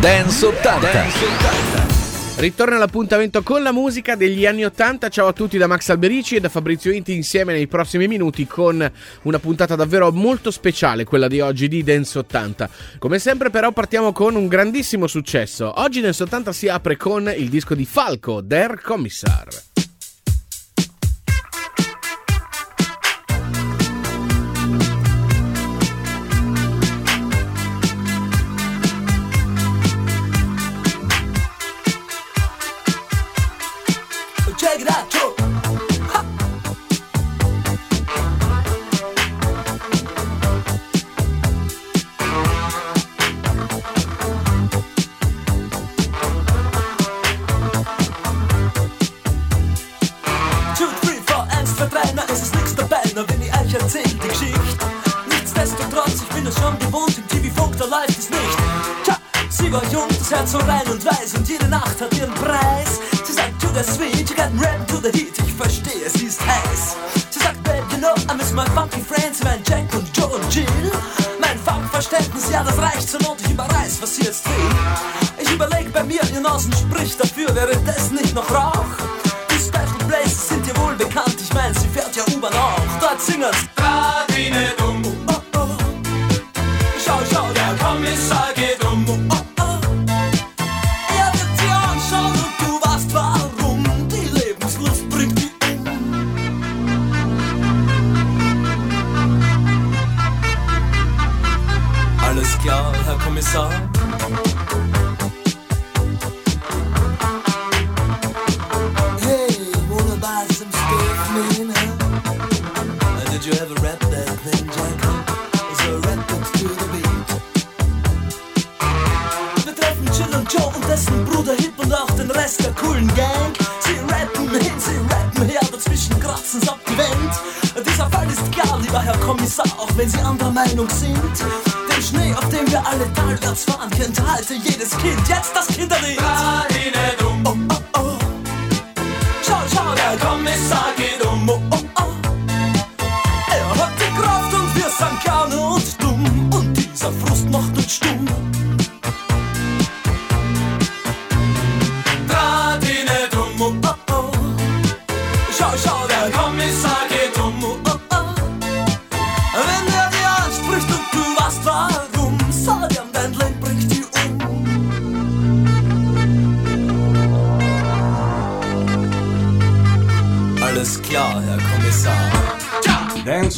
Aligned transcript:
Dance 0.00 0.46
80. 0.46 0.92
Dance 0.92 1.24
80. 1.26 2.40
Ritorna 2.40 2.78
l'appuntamento 2.78 3.42
con 3.42 3.62
la 3.62 3.70
musica 3.70 4.14
degli 4.14 4.46
anni 4.46 4.64
80. 4.64 5.10
Ciao 5.10 5.26
a 5.26 5.34
tutti 5.34 5.58
da 5.58 5.66
Max 5.66 5.90
Alberici 5.90 6.36
e 6.36 6.40
da 6.40 6.48
Fabrizio 6.48 6.90
Inti 6.90 7.14
insieme 7.14 7.52
nei 7.52 7.66
prossimi 7.66 8.08
minuti 8.08 8.46
con 8.46 8.90
una 9.22 9.38
puntata 9.38 9.76
davvero 9.76 10.10
molto 10.10 10.50
speciale, 10.50 11.04
quella 11.04 11.28
di 11.28 11.40
oggi 11.40 11.68
di 11.68 11.82
Dance 11.82 12.18
80. 12.18 12.70
Come 12.98 13.18
sempre 13.18 13.50
però 13.50 13.72
partiamo 13.72 14.12
con 14.12 14.36
un 14.36 14.48
grandissimo 14.48 15.06
successo. 15.06 15.70
Oggi 15.82 16.00
Dance 16.00 16.22
80 16.22 16.50
si 16.50 16.68
apre 16.68 16.96
con 16.96 17.30
il 17.36 17.50
disco 17.50 17.74
di 17.74 17.84
Falco, 17.84 18.40
Der 18.40 18.80
Commissar. 18.80 19.48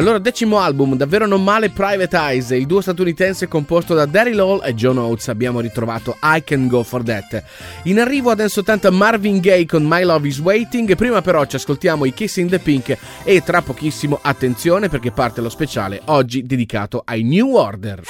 Allora, 0.00 0.18
decimo 0.18 0.58
album, 0.58 0.96
davvero 0.96 1.26
non 1.26 1.44
male, 1.44 1.68
Private 1.68 2.16
Eyes, 2.16 2.50
il 2.52 2.64
duo 2.64 2.80
statunitense 2.80 3.48
composto 3.48 3.92
da 3.92 4.06
Daryl 4.06 4.40
Hall 4.40 4.62
e 4.64 4.74
John 4.74 4.96
Oates, 4.96 5.28
abbiamo 5.28 5.60
ritrovato 5.60 6.16
I 6.22 6.42
Can 6.42 6.68
Go 6.68 6.82
For 6.82 7.02
That. 7.02 7.42
In 7.82 8.00
arrivo 8.00 8.30
adesso 8.30 8.62
tanto 8.62 8.90
Marvin 8.90 9.40
Gaye 9.40 9.66
con 9.66 9.84
My 9.86 10.02
Love 10.02 10.26
Is 10.26 10.38
Waiting, 10.38 10.96
prima 10.96 11.20
però 11.20 11.44
ci 11.44 11.56
ascoltiamo 11.56 12.06
i 12.06 12.14
Kiss 12.14 12.36
in 12.36 12.48
the 12.48 12.58
Pink 12.58 12.96
e 13.24 13.42
tra 13.42 13.60
pochissimo 13.60 14.18
attenzione 14.22 14.88
perché 14.88 15.10
parte 15.10 15.42
lo 15.42 15.50
speciale 15.50 16.00
oggi 16.06 16.44
dedicato 16.44 17.02
ai 17.04 17.22
New 17.22 17.54
Order. 17.54 17.98
Hey, 17.98 18.08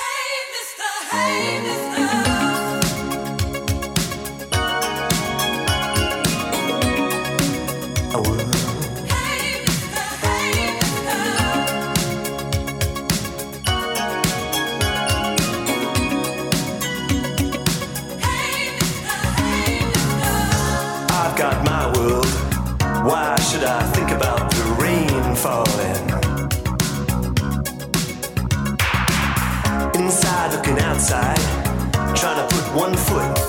mister, 0.53 1.59
hey, 1.59 1.61
mister. 1.61 1.80
falling. 25.43 26.07
Inside 29.95 30.53
looking 30.53 30.79
outside, 30.81 31.39
trying 32.15 32.37
to 32.41 32.47
put 32.55 32.75
one 32.75 32.95
foot 32.95 33.40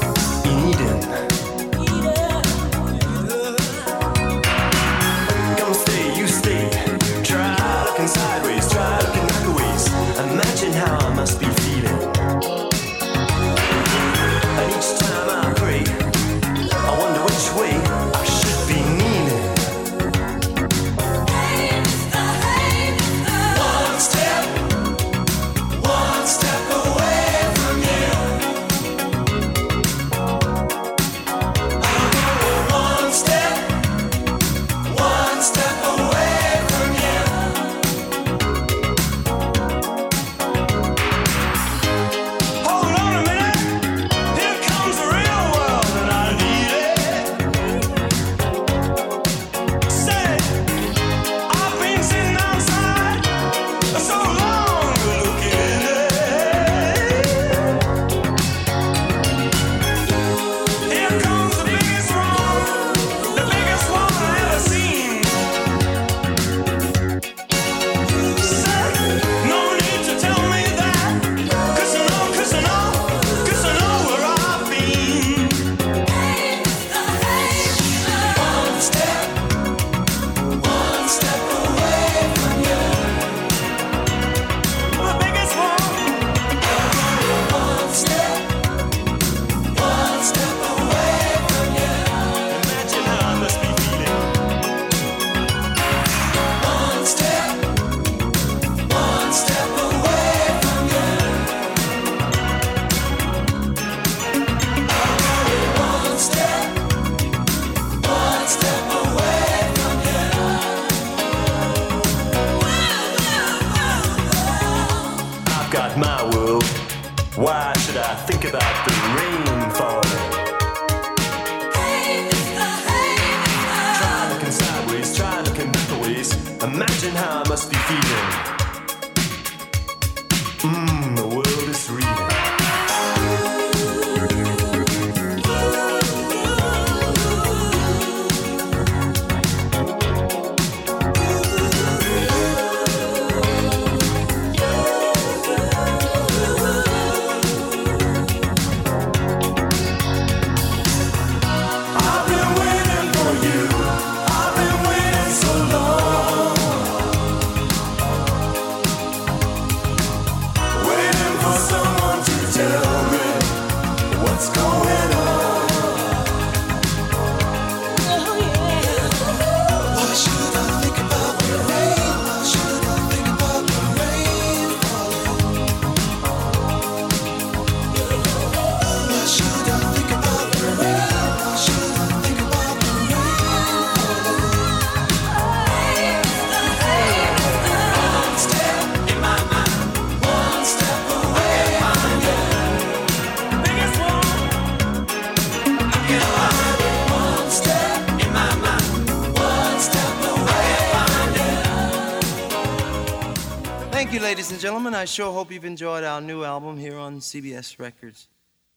gentlemen, 204.62 204.94
I 204.94 205.06
sure 205.06 205.34
hope 205.34 205.52
you've 205.52 205.66
enjoyed 205.66 206.04
our 206.04 206.22
new 206.22 206.44
album 206.44 206.78
here 206.78 206.96
on 206.96 207.20
CBS 207.20 207.80
Records. 207.80 208.28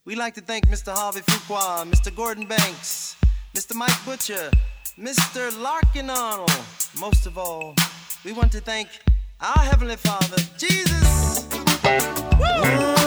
We'd 0.06 0.16
like 0.16 0.32
to 0.36 0.40
thank 0.40 0.66
Mr. 0.66 0.94
Harvey 0.96 1.20
Fuqua, 1.20 1.84
Mr. 1.84 2.14
Gordon 2.14 2.46
Banks, 2.46 3.16
Mr. 3.54 3.74
Mike 3.74 4.02
Butcher, 4.06 4.50
Mr. 4.98 5.52
Larkin 5.60 6.08
Arnold. 6.08 6.50
Most 6.98 7.26
of 7.26 7.36
all, 7.36 7.74
we 8.24 8.32
want 8.32 8.50
to 8.52 8.60
thank 8.62 8.88
our 9.42 9.62
Heavenly 9.62 9.96
Father, 9.96 10.38
Jesus. 10.56 11.46
Woo! 12.40 13.03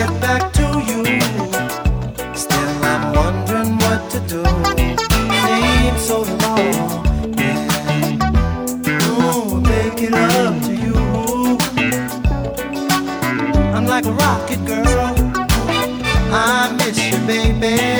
get 0.00 0.20
back 0.20 0.50
to 0.54 0.66
you. 0.88 1.00
Still, 2.34 2.84
I'm 2.90 3.02
wondering 3.14 3.72
what 3.84 4.00
to 4.12 4.20
do. 4.32 4.42
Seems 5.44 6.02
so 6.10 6.18
long. 6.42 7.04
Yeah. 7.36 9.08
Ooh, 9.08 9.60
make 9.60 10.00
it 10.06 10.14
up 10.14 10.54
to 10.66 10.72
you. 10.84 10.96
I'm 13.76 13.84
like 13.84 14.06
a 14.06 14.12
rocket 14.12 14.64
girl. 14.64 15.12
I 16.32 16.74
miss 16.78 16.98
you, 17.10 17.18
baby. 17.26 17.99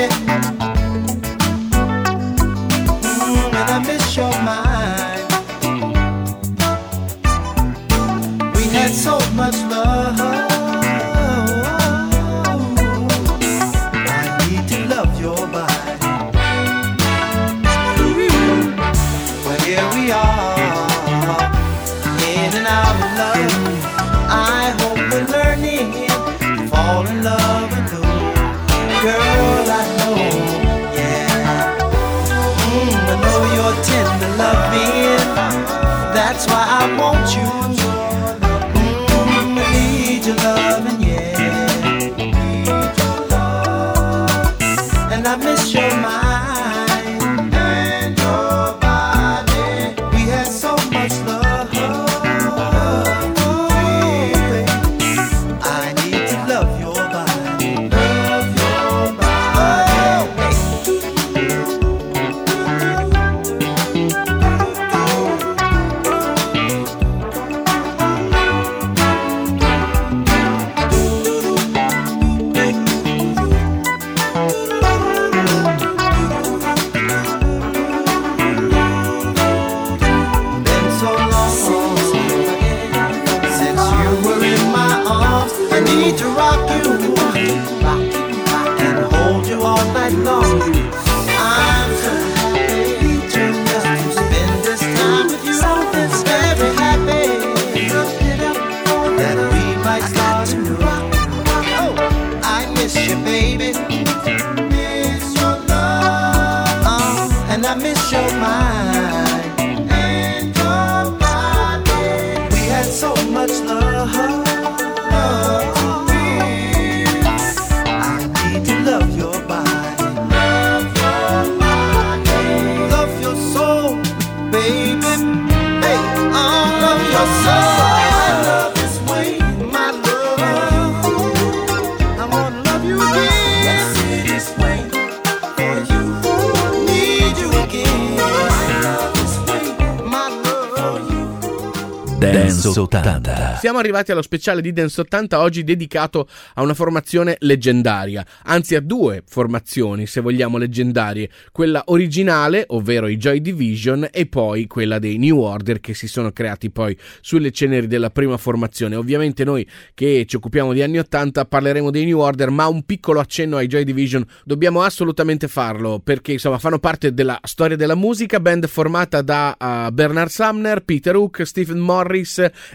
Dance 142.21 142.67
80. 142.67 143.57
Siamo 143.57 143.79
arrivati 143.79 144.11
allo 144.11 144.21
speciale 144.21 144.61
di 144.61 144.71
Dance 144.71 145.01
80 145.01 145.39
oggi 145.39 145.63
dedicato 145.63 146.27
a 146.53 146.61
una 146.61 146.75
formazione 146.75 147.35
leggendaria, 147.39 148.23
anzi 148.43 148.75
a 148.75 148.79
due 148.79 149.23
formazioni 149.25 150.05
se 150.05 150.21
vogliamo 150.21 150.59
leggendarie, 150.59 151.31
quella 151.51 151.81
originale, 151.87 152.65
ovvero 152.67 153.07
i 153.07 153.17
Joy 153.17 153.41
Division 153.41 154.07
e 154.11 154.27
poi 154.27 154.67
quella 154.67 154.99
dei 154.99 155.17
New 155.17 155.39
Order 155.39 155.79
che 155.79 155.95
si 155.95 156.07
sono 156.07 156.31
creati 156.31 156.69
poi 156.69 156.95
sulle 157.21 157.49
ceneri 157.49 157.87
della 157.87 158.11
prima 158.11 158.37
formazione. 158.37 158.95
Ovviamente 158.95 159.43
noi 159.43 159.67
che 159.95 160.25
ci 160.27 160.35
occupiamo 160.35 160.73
di 160.73 160.83
anni 160.83 160.99
80 160.99 161.45
parleremo 161.45 161.89
dei 161.89 162.05
New 162.05 162.19
Order, 162.19 162.51
ma 162.51 162.67
un 162.67 162.83
piccolo 162.83 163.19
accenno 163.19 163.57
ai 163.57 163.65
Joy 163.65 163.83
Division 163.83 164.23
dobbiamo 164.43 164.83
assolutamente 164.83 165.47
farlo 165.47 165.99
perché 166.03 166.33
insomma 166.33 166.59
fanno 166.59 166.77
parte 166.77 167.15
della 167.15 167.39
storia 167.41 167.75
della 167.75 167.95
musica, 167.95 168.39
band 168.39 168.67
formata 168.67 169.23
da 169.23 169.57
uh, 169.59 169.91
Bernard 169.91 170.29
Sumner, 170.29 170.83
Peter 170.83 171.15
Hook, 171.15 171.47
Stephen 171.47 171.79
Morris 171.79 172.09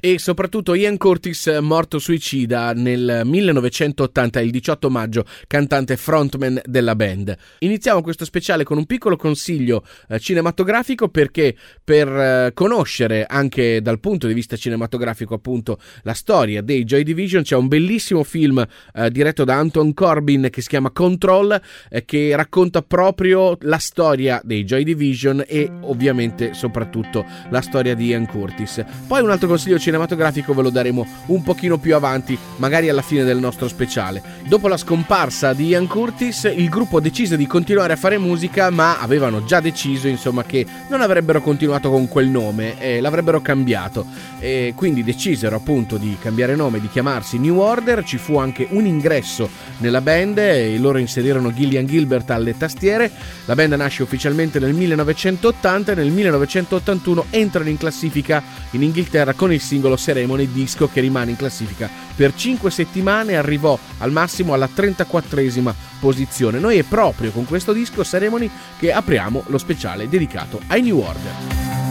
e 0.01 0.19
soprattutto 0.19 0.75
Ian 0.75 0.97
Curtis, 0.97 1.59
morto 1.61 1.99
suicida 1.99 2.73
nel 2.73 3.23
1980, 3.25 4.41
il 4.41 4.51
18 4.51 4.91
maggio, 4.91 5.25
cantante 5.47 5.97
frontman 5.97 6.61
della 6.65 6.97
band. 6.97 7.37
Iniziamo 7.59 8.03
questo 8.03 8.25
speciale 8.25 8.65
con 8.65 8.79
un 8.79 8.87
piccolo 8.87 9.17
consiglio 9.17 9.85
eh, 10.09 10.19
cinematografico 10.19 11.09
perché 11.09 11.55
per 11.83 12.09
eh, 12.09 12.51
conoscere 12.55 13.27
anche 13.27 13.83
dal 13.83 14.01
punto 14.01 14.27
di 14.27 14.35
vista 14.35 14.57
cinematografico 14.57 15.35
appunto 15.35 15.79
la 16.03 16.15
storia 16.15 16.63
dei 16.63 16.85
Joy 16.85 17.03
Division 17.03 17.43
c'è 17.43 17.57
un 17.57 17.69
bellissimo 17.69 18.25
film 18.25 18.65
eh, 18.95 19.11
diretto 19.11 19.45
da 19.45 19.57
Anton 19.57 19.93
Corbin 19.95 20.49
che 20.51 20.61
si 20.63 20.69
chiama 20.69 20.91
Control 20.91 21.61
eh, 21.91 22.05
che 22.05 22.35
racconta 22.35 22.83
proprio 22.83 23.57
la 23.61 23.79
storia 23.79 24.41
dei 24.45 24.65
Joy 24.65 24.85
Division 24.85 25.45
e 25.47 25.71
ovviamente 25.83 26.55
soprattutto 26.55 27.25
la 27.51 27.61
storia 27.61 27.95
di 27.95 28.07
Ian 28.07 28.27
Curtis. 28.27 28.85
Poi 29.07 29.21
un 29.27 29.33
altro 29.33 29.49
consiglio 29.49 29.79
cinematografico 29.79 30.55
ve 30.55 30.63
lo 30.63 30.71
daremo 30.71 31.07
un 31.27 31.43
pochino 31.43 31.79
più 31.79 31.95
avanti, 31.95 32.39
magari 32.57 32.89
alla 32.89 33.03
fine 33.03 33.25
del 33.25 33.39
nostro 33.39 33.69
speciale. 33.69 34.23
Dopo 34.47 34.69
la 34.69 34.77
scomparsa 34.77 35.53
di 35.53 35.67
Ian 35.67 35.87
Curtis, 35.87 36.51
il 36.55 36.69
gruppo 36.69 37.01
decise 37.01 37.37
di 37.37 37.47
continuare 37.47 37.93
a 37.93 37.97
fare 37.97 38.19
musica, 38.19 38.71
ma 38.71 39.01
avevano 39.01 39.45
già 39.45 39.61
deciso, 39.61 40.07
insomma, 40.09 40.45
che 40.45 40.65
non 40.89 41.01
avrebbero 41.01 41.43
continuato 41.43 41.91
con 41.91 42.09
quel 42.09 42.29
nome 42.29 42.79
e 42.79 43.01
l'avrebbero 43.01 43.43
cambiato. 43.43 44.07
E 44.39 44.73
quindi 44.77 45.03
decisero 45.03 45.57
appunto 45.57 45.97
di 45.97 46.17
cambiare 46.21 46.55
nome, 46.55 46.81
di 46.81 46.89
chiamarsi 46.89 47.39
New 47.39 47.59
Order. 47.59 48.05
Ci 48.05 48.19
fu 48.19 48.39
anche 48.39 48.67
un 48.71 48.87
ingresso 48.87 49.49
nella 49.79 50.01
band 50.01 50.39
e 50.39 50.79
loro 50.79 50.99
inserirono 50.99 51.53
Gillian 51.53 51.87
Gilbert 51.87 52.31
alle 52.31 52.57
tastiere. 52.57 53.11
La 53.47 53.55
band 53.55 53.73
nasce 53.73 54.03
ufficialmente 54.03 54.59
nel 54.59 54.73
1980 54.73 55.93
e 55.93 55.95
nel 55.95 56.11
1981 56.11 57.27
entrano 57.31 57.69
in 57.69 57.77
classifica 57.77 58.43
in 58.71 58.83
Inghilterra 58.83 59.16
con 59.35 59.53
il 59.53 59.61
singolo 59.61 59.97
Ceremony, 59.97 60.51
disco 60.53 60.89
che 60.89 61.01
rimane 61.01 61.31
in 61.31 61.37
classifica 61.37 61.89
per 62.15 62.35
5 62.35 62.71
settimane 62.71 63.33
e 63.33 63.37
arrivò 63.37 63.79
al 63.99 64.13
massimo 64.13 64.53
alla 64.53 64.69
34esima 64.73 65.73
posizione. 66.01 66.59
Noi 66.59 66.79
è 66.79 66.83
proprio 66.83 67.31
con 67.31 67.47
questo 67.47 67.73
disco 67.73 68.05
Ceremony 68.05 68.51
che 68.79 68.93
apriamo 68.93 69.45
lo 69.47 69.59
speciale 69.59 70.09
dedicato 70.09 70.61
ai 70.67 70.83
New 70.83 70.99
Order. 70.99 71.86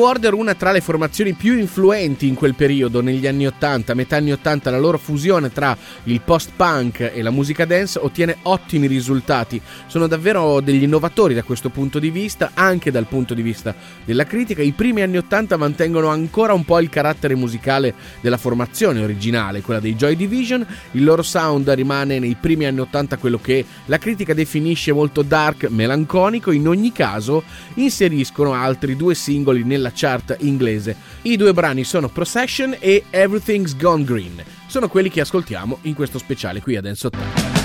New 0.00 0.08
Order, 0.08 0.32
una 0.32 0.54
tra 0.54 0.72
le 0.72 0.80
formazioni 0.80 1.34
più 1.34 1.58
influenti 1.58 2.26
in 2.26 2.34
quel 2.34 2.54
periodo, 2.54 3.02
negli 3.02 3.26
anni 3.26 3.46
80, 3.46 3.92
metà 3.92 4.16
anni 4.16 4.32
80, 4.32 4.70
la 4.70 4.78
loro 4.78 4.96
fusione 4.96 5.52
tra 5.52 5.76
il 6.04 6.22
post-punk 6.22 7.10
e 7.12 7.20
la 7.20 7.28
musica 7.28 7.66
dance 7.66 7.98
ottiene 7.98 8.38
ottimi 8.44 8.86
risultati. 8.86 9.60
Sono 9.88 10.06
davvero 10.06 10.60
degli 10.60 10.84
innovatori 10.84 11.34
da 11.34 11.42
questo 11.42 11.68
punto 11.68 11.98
di 11.98 12.08
vista, 12.08 12.52
anche 12.54 12.90
dal 12.90 13.08
punto 13.08 13.34
di 13.34 13.42
vista 13.42 13.74
della 14.02 14.24
critica. 14.24 14.62
I 14.62 14.72
primi 14.72 15.02
anni 15.02 15.18
80 15.18 15.58
mantengono 15.58 16.08
ancora 16.08 16.54
un 16.54 16.64
po' 16.64 16.80
il 16.80 16.88
carattere 16.88 17.34
musicale 17.34 17.92
della 18.22 18.38
formazione 18.38 19.02
originale, 19.02 19.60
quella 19.60 19.80
dei 19.80 19.96
Joy 19.96 20.16
Division. 20.16 20.66
Il 20.92 21.04
loro 21.04 21.22
sound 21.22 21.68
rimane 21.68 22.18
nei 22.18 22.38
primi 22.40 22.64
anni 22.64 22.80
80 22.80 23.18
quello 23.18 23.38
che 23.38 23.66
la 23.84 23.98
critica 23.98 24.32
definisce 24.32 24.92
molto 24.92 25.20
dark, 25.20 25.68
melanconico. 25.68 26.52
In 26.52 26.68
ogni 26.68 26.90
caso, 26.90 27.42
inseriscono 27.74 28.54
altri 28.54 28.96
due 28.96 29.14
singoli 29.14 29.62
nella 29.62 29.88
chart 29.94 30.36
inglese. 30.40 30.96
I 31.22 31.36
due 31.36 31.52
brani 31.52 31.84
sono 31.84 32.08
Procession 32.08 32.76
e 32.78 33.04
Everything's 33.10 33.76
Gone 33.76 34.04
Green. 34.04 34.42
Sono 34.66 34.88
quelli 34.88 35.10
che 35.10 35.20
ascoltiamo 35.20 35.78
in 35.82 35.94
questo 35.94 36.18
speciale 36.18 36.60
qui 36.60 36.76
a 36.76 36.80
Dance 36.80 37.06
80. 37.06 37.59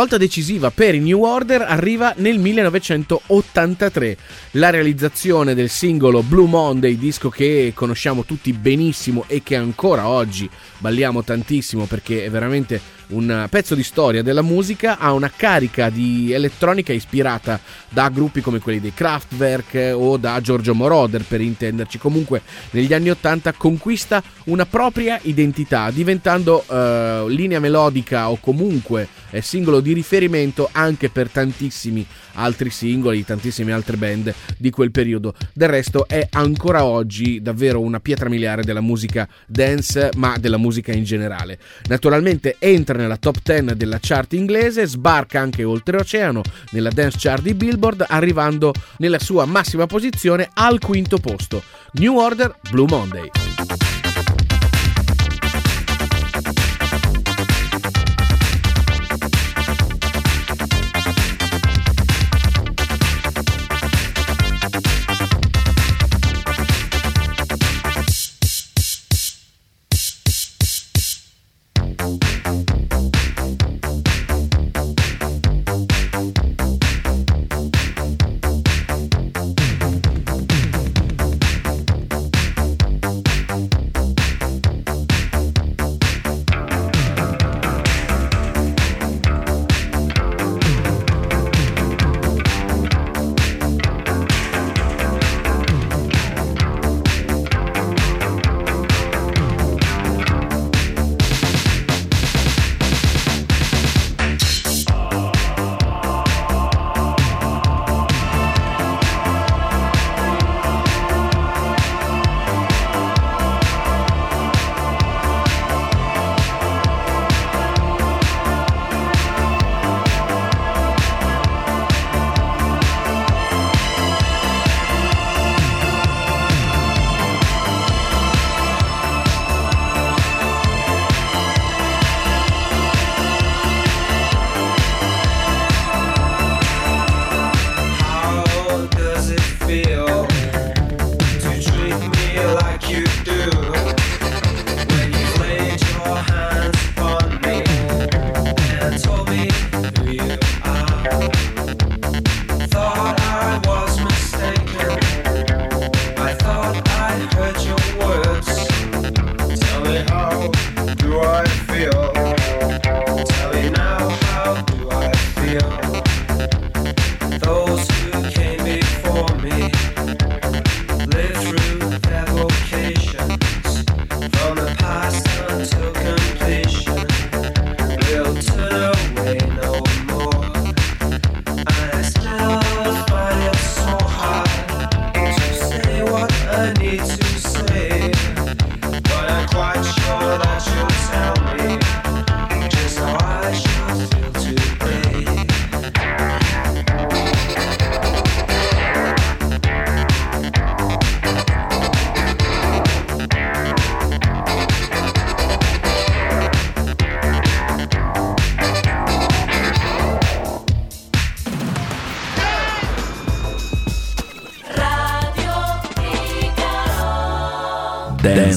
Svolta 0.00 0.16
decisiva 0.16 0.70
per 0.70 0.94
i 0.94 0.98
New 0.98 1.22
Order 1.24 1.60
arriva 1.60 2.14
nel 2.16 2.38
1983. 2.38 4.16
La 4.52 4.70
realizzazione 4.70 5.54
del 5.54 5.68
singolo 5.68 6.22
Blue 6.22 6.48
Monday, 6.48 6.96
disco 6.96 7.28
che 7.28 7.72
conosciamo 7.74 8.24
tutti 8.24 8.50
benissimo 8.54 9.24
e 9.26 9.42
che 9.42 9.56
ancora 9.56 10.08
oggi 10.08 10.48
balliamo 10.78 11.22
tantissimo 11.22 11.84
perché 11.84 12.24
è 12.24 12.30
veramente 12.30 12.80
un 13.10 13.46
pezzo 13.50 13.74
di 13.74 13.82
storia 13.82 14.22
della 14.22 14.42
musica, 14.42 14.98
ha 14.98 15.12
una 15.12 15.30
carica 15.34 15.90
di 15.90 16.32
elettronica 16.32 16.92
ispirata 16.92 17.60
da 17.88 18.08
gruppi 18.08 18.40
come 18.40 18.58
quelli 18.58 18.80
dei 18.80 18.94
Kraftwerk 18.94 19.92
o 19.94 20.16
da 20.16 20.40
Giorgio 20.40 20.74
Moroder 20.74 21.22
per 21.22 21.40
intenderci. 21.40 21.98
Comunque 21.98 22.42
negli 22.70 22.92
anni 22.92 23.10
80 23.10 23.52
conquista 23.52 24.22
una 24.44 24.66
propria 24.66 25.18
identità, 25.22 25.90
diventando 25.90 26.64
eh, 26.68 27.24
linea 27.28 27.60
melodica 27.60 28.30
o 28.30 28.38
comunque 28.40 29.08
eh, 29.30 29.40
singolo 29.40 29.80
di 29.80 29.92
riferimento 29.92 30.68
anche 30.72 31.08
per 31.08 31.28
tantissimi 31.28 32.06
altri 32.34 32.70
singoli, 32.70 33.24
tantissime 33.24 33.72
altre 33.72 33.96
band 33.96 34.34
di 34.56 34.70
quel 34.70 34.90
periodo. 34.90 35.34
Del 35.52 35.68
resto 35.68 36.06
è 36.06 36.26
ancora 36.30 36.84
oggi 36.84 37.40
davvero 37.42 37.80
una 37.80 38.00
pietra 38.00 38.28
miliare 38.28 38.62
della 38.62 38.80
musica 38.80 39.28
dance, 39.46 40.10
ma 40.16 40.36
della 40.38 40.56
musica 40.56 40.92
in 40.92 41.04
generale. 41.04 41.58
Naturalmente 41.88 42.56
entra 42.58 42.96
nella 42.96 43.16
top 43.16 43.38
10 43.42 43.76
della 43.76 43.98
chart 44.00 44.32
inglese, 44.32 44.86
sbarca 44.86 45.40
anche 45.40 45.64
oltreoceano 45.64 46.42
nella 46.70 46.90
dance 46.90 47.18
chart 47.20 47.42
di 47.42 47.54
Billboard, 47.54 48.04
arrivando 48.08 48.72
nella 48.98 49.18
sua 49.18 49.44
massima 49.44 49.86
posizione 49.86 50.48
al 50.54 50.78
quinto 50.78 51.18
posto. 51.18 51.62
New 51.92 52.16
Order 52.16 52.56
Blue 52.70 52.86
Monday. 52.88 53.89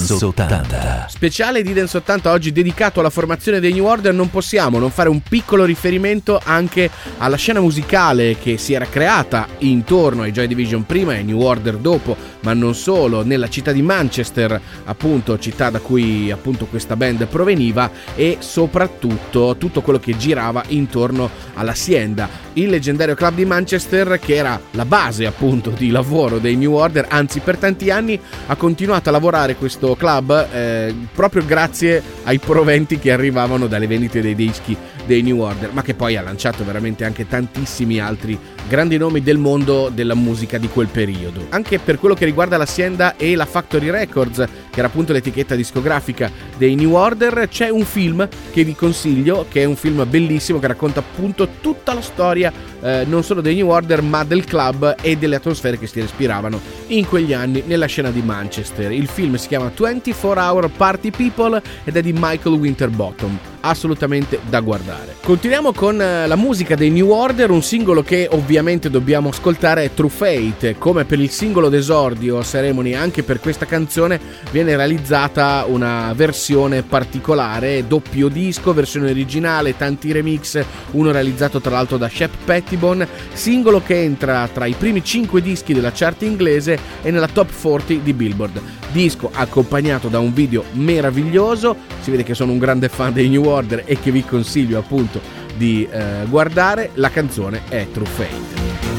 Dance 0.08 0.26
80. 0.26 1.06
Speciale 1.10 1.64
di 1.64 1.74
Dance 1.74 1.98
80 1.98 2.32
oggi 2.32 2.52
dedicato 2.52 3.00
alla 3.00 3.10
formazione 3.10 3.60
dei 3.60 3.74
New 3.74 3.86
Order 3.86 4.14
non 4.14 4.30
possiamo 4.30 4.80
non 4.80 4.92
fare 4.92 5.10
un 5.10 5.22
piccolo 5.22 5.66
riferimento 5.66 6.42
anche 6.44 6.90
alla 7.18 7.38
scena 7.38 7.60
musicale 7.60 8.38
che 8.38 8.58
si 8.58 8.74
era 8.74 8.86
creata 8.86 9.48
intorno 9.60 10.24
ai 10.24 10.32
Joy 10.32 10.48
Division 10.48 10.86
prima 10.86 11.14
e 11.14 11.18
ai 11.18 11.24
New 11.24 11.40
Order 11.40 11.78
dopo, 11.78 12.16
ma 12.44 12.54
non 12.54 12.76
solo, 12.76 13.24
nella 13.24 13.50
città 13.50 13.72
di 13.72 13.82
Manchester, 13.82 14.60
appunto 14.86 15.40
città 15.40 15.70
da 15.70 15.80
cui 15.80 16.32
appunto 16.32 16.66
questa 16.66 16.96
band 16.96 17.26
proveniva 17.28 17.90
e 18.16 18.38
soprattutto 18.40 19.56
tutto 19.58 19.82
quello 19.82 20.00
che 20.00 20.16
girava 20.18 20.64
intorno 20.68 21.30
all'Azienda, 21.56 22.30
il 22.54 22.70
leggendario 22.70 23.16
club 23.16 23.36
di 23.36 23.46
Manchester 23.46 24.20
che 24.20 24.36
era 24.36 24.60
la 24.72 24.86
base 24.86 25.26
appunto 25.26 25.72
di 25.72 25.90
lavoro 25.90 26.38
dei 26.38 26.56
New 26.56 26.74
Order, 26.74 27.08
anzi 27.10 27.40
per 27.40 27.58
tanti 27.58 27.90
anni 27.90 28.20
ha 28.48 28.56
continuato 28.56 29.10
a 29.10 29.12
lavorare 29.12 29.56
questo 29.56 29.96
club 29.96 30.48
eh, 30.52 30.94
proprio 31.14 31.46
grazie 31.46 32.02
ai 32.24 32.40
proventi 32.40 33.00
che 33.00 33.12
arrivavano 33.12 33.68
dalle 33.68 33.88
vendite 33.88 34.22
dei 34.22 34.36
dischi 34.36 34.76
dei 35.06 35.22
New 35.22 35.40
Order, 35.40 35.72
ma 35.72 35.82
che 35.82 35.94
poi 35.94 36.16
ha 36.16 36.22
lanciato 36.22 36.64
veramente 36.64 37.06
anche 37.06 37.28
tantissimi 37.28 38.00
altri 38.00 38.38
grandi 38.68 38.98
nomi 38.98 39.22
del 39.22 39.38
mondo 39.38 39.90
della 39.94 40.16
musica 40.16 40.58
di 40.58 40.68
quel 40.68 40.88
periodo. 40.88 41.46
Anche 41.50 41.80
per 41.80 42.00
quello 42.00 42.16
che 42.16 42.26
riguarda 42.26 42.58
l'azienda 42.58 43.16
e 43.18 43.36
la 43.36 43.46
Factory 43.46 43.90
Records, 43.90 44.46
che 44.70 44.80
era 44.80 44.88
appunto 44.88 45.14
l'etichetta 45.14 45.56
discografica 45.56 46.32
dei 46.58 46.76
New 46.76 46.94
Order, 46.94 47.48
c'è 47.50 47.70
un 47.70 47.84
film 47.84 48.28
che 48.52 48.64
vi 48.64 48.76
consiglio, 48.76 49.46
che 49.50 49.62
è 49.62 49.66
un 49.66 49.76
film 49.76 50.06
bellissimo 50.10 50.60
che 50.60 50.68
racconta 50.68 51.00
appunto 51.00 51.48
tutta 51.62 51.94
la 51.94 52.02
storia 52.02 52.52
eh, 52.82 53.04
non 53.06 53.24
solo 53.24 53.42
dei 53.42 53.56
New 53.56 53.70
Order, 53.70 54.02
ma 54.02 54.24
del 54.24 54.46
club 54.46 54.96
e 55.02 55.18
delle 55.18 55.36
atmosfere 55.36 55.78
che 55.78 55.88
si 55.88 56.00
respiravano 56.00 56.60
in 56.88 57.06
quegli 57.06 57.34
anni 57.34 57.64
nella 57.66 57.86
scena 57.86 58.12
di 58.12 58.22
Manchester. 58.22 58.92
Il 58.92 59.08
film 59.08 59.36
si 59.36 59.48
chiama 59.48 59.72
24 59.76 60.42
Hour 60.42 60.70
Party 60.70 61.12
People 61.12 61.62
ed 61.84 61.96
è 61.96 62.02
di 62.02 62.14
Michael 62.14 62.56
Winterbottom 62.56 63.53
assolutamente 63.66 64.40
da 64.50 64.60
guardare. 64.60 65.16
Continuiamo 65.22 65.72
con 65.72 66.02
eh, 66.02 66.28
la 66.28 66.36
musica 66.36 66.76
dei 66.76 66.90
New 66.90 67.10
Order, 67.10 67.50
un 67.50 67.64
singolo 67.64 68.04
che 68.04 68.28
ovviamente 68.32 68.90
dobbiamo 68.90 69.30
ascoltare 69.30 69.84
è 69.84 69.94
True 69.94 70.10
Fate, 70.10 70.78
come 70.78 71.06
per 71.06 71.20
il 71.20 71.30
singolo 71.30 71.70
d'esordio 71.70 72.44
Ceremony, 72.44 72.94
anche 72.94 73.24
per 73.24 73.40
questa 73.40 73.66
canzone 73.66 74.20
viene 74.52 74.76
realizzata 74.76 75.66
una 75.68 76.12
versione 76.14 76.84
particolare, 76.84 77.88
doppio 77.88 78.28
disco, 78.28 78.74
versione 78.74 79.10
originale, 79.12 79.78
tanti 79.78 80.12
remix, 80.12 80.64
uno 80.92 81.12
realizzato 81.12 81.62
tra 81.62 81.72
l'altro 81.72 81.98
da 81.98 82.10
Shep 82.10 82.44
Pettibone, 82.44 83.08
singolo 83.32 83.82
che 83.82 84.02
entra 84.02 84.48
tra 84.52 84.66
i 84.66 84.76
primi 84.78 85.04
5 85.04 85.42
dischi 85.42 85.74
della 85.74 85.92
chart 85.94 86.24
inglese 86.24 86.78
e 87.02 87.12
nella 87.12 87.28
top 87.28 87.50
40 87.50 88.04
di 88.04 88.14
Billboard. 88.14 88.62
Disco 88.92 89.32
accompagnato 89.34 90.08
da 90.08 90.20
un 90.20 90.34
video 90.34 90.64
meraviglioso, 90.74 91.76
si 92.02 92.12
vede 92.12 92.24
che 92.24 92.36
sono 92.36 92.52
un 92.52 92.60
grande 92.60 92.90
fan 92.90 93.12
dei 93.12 93.28
New 93.28 93.44
Order, 93.44 93.53
Order 93.54 93.84
e 93.86 94.00
che 94.00 94.12
vi 94.12 94.24
consiglio 94.24 94.80
appunto 94.80 95.22
di 95.56 95.88
eh, 95.90 96.26
guardare, 96.28 96.92
la 96.96 97.10
canzone 97.10 97.62
è 97.70 97.88
True 97.92 98.08
Fate. 98.08 98.93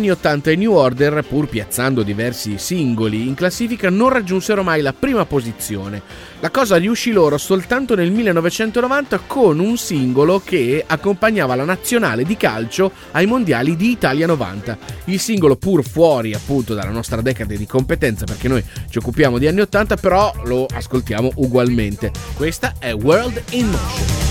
anni 0.00 0.10
80 0.10 0.50
i 0.52 0.56
New 0.56 0.72
Order, 0.72 1.22
pur 1.28 1.46
piazzando 1.46 2.02
diversi 2.02 2.56
singoli 2.56 3.28
in 3.28 3.34
classifica, 3.34 3.90
non 3.90 4.08
raggiunsero 4.08 4.62
mai 4.62 4.80
la 4.80 4.94
prima 4.94 5.26
posizione. 5.26 6.00
La 6.40 6.50
cosa 6.50 6.76
riuscì 6.76 7.12
loro 7.12 7.36
soltanto 7.36 7.94
nel 7.94 8.10
1990 8.10 9.20
con 9.26 9.58
un 9.58 9.76
singolo 9.76 10.40
che 10.42 10.82
accompagnava 10.86 11.54
la 11.54 11.64
nazionale 11.64 12.24
di 12.24 12.38
calcio 12.38 12.90
ai 13.10 13.26
mondiali 13.26 13.76
di 13.76 13.90
Italia 13.90 14.26
90. 14.26 14.78
Il 15.04 15.20
singolo, 15.20 15.56
pur 15.56 15.84
fuori 15.84 16.32
appunto 16.32 16.72
dalla 16.72 16.90
nostra 16.90 17.20
decade 17.20 17.58
di 17.58 17.66
competenza, 17.66 18.24
perché 18.24 18.48
noi 18.48 18.64
ci 18.88 18.98
occupiamo 18.98 19.36
di 19.36 19.48
anni 19.48 19.60
80, 19.60 19.96
però 19.96 20.32
lo 20.44 20.64
ascoltiamo 20.64 21.32
ugualmente. 21.36 22.10
Questa 22.34 22.74
è 22.78 22.94
World 22.94 23.42
in 23.50 23.68
Motion. 23.68 24.29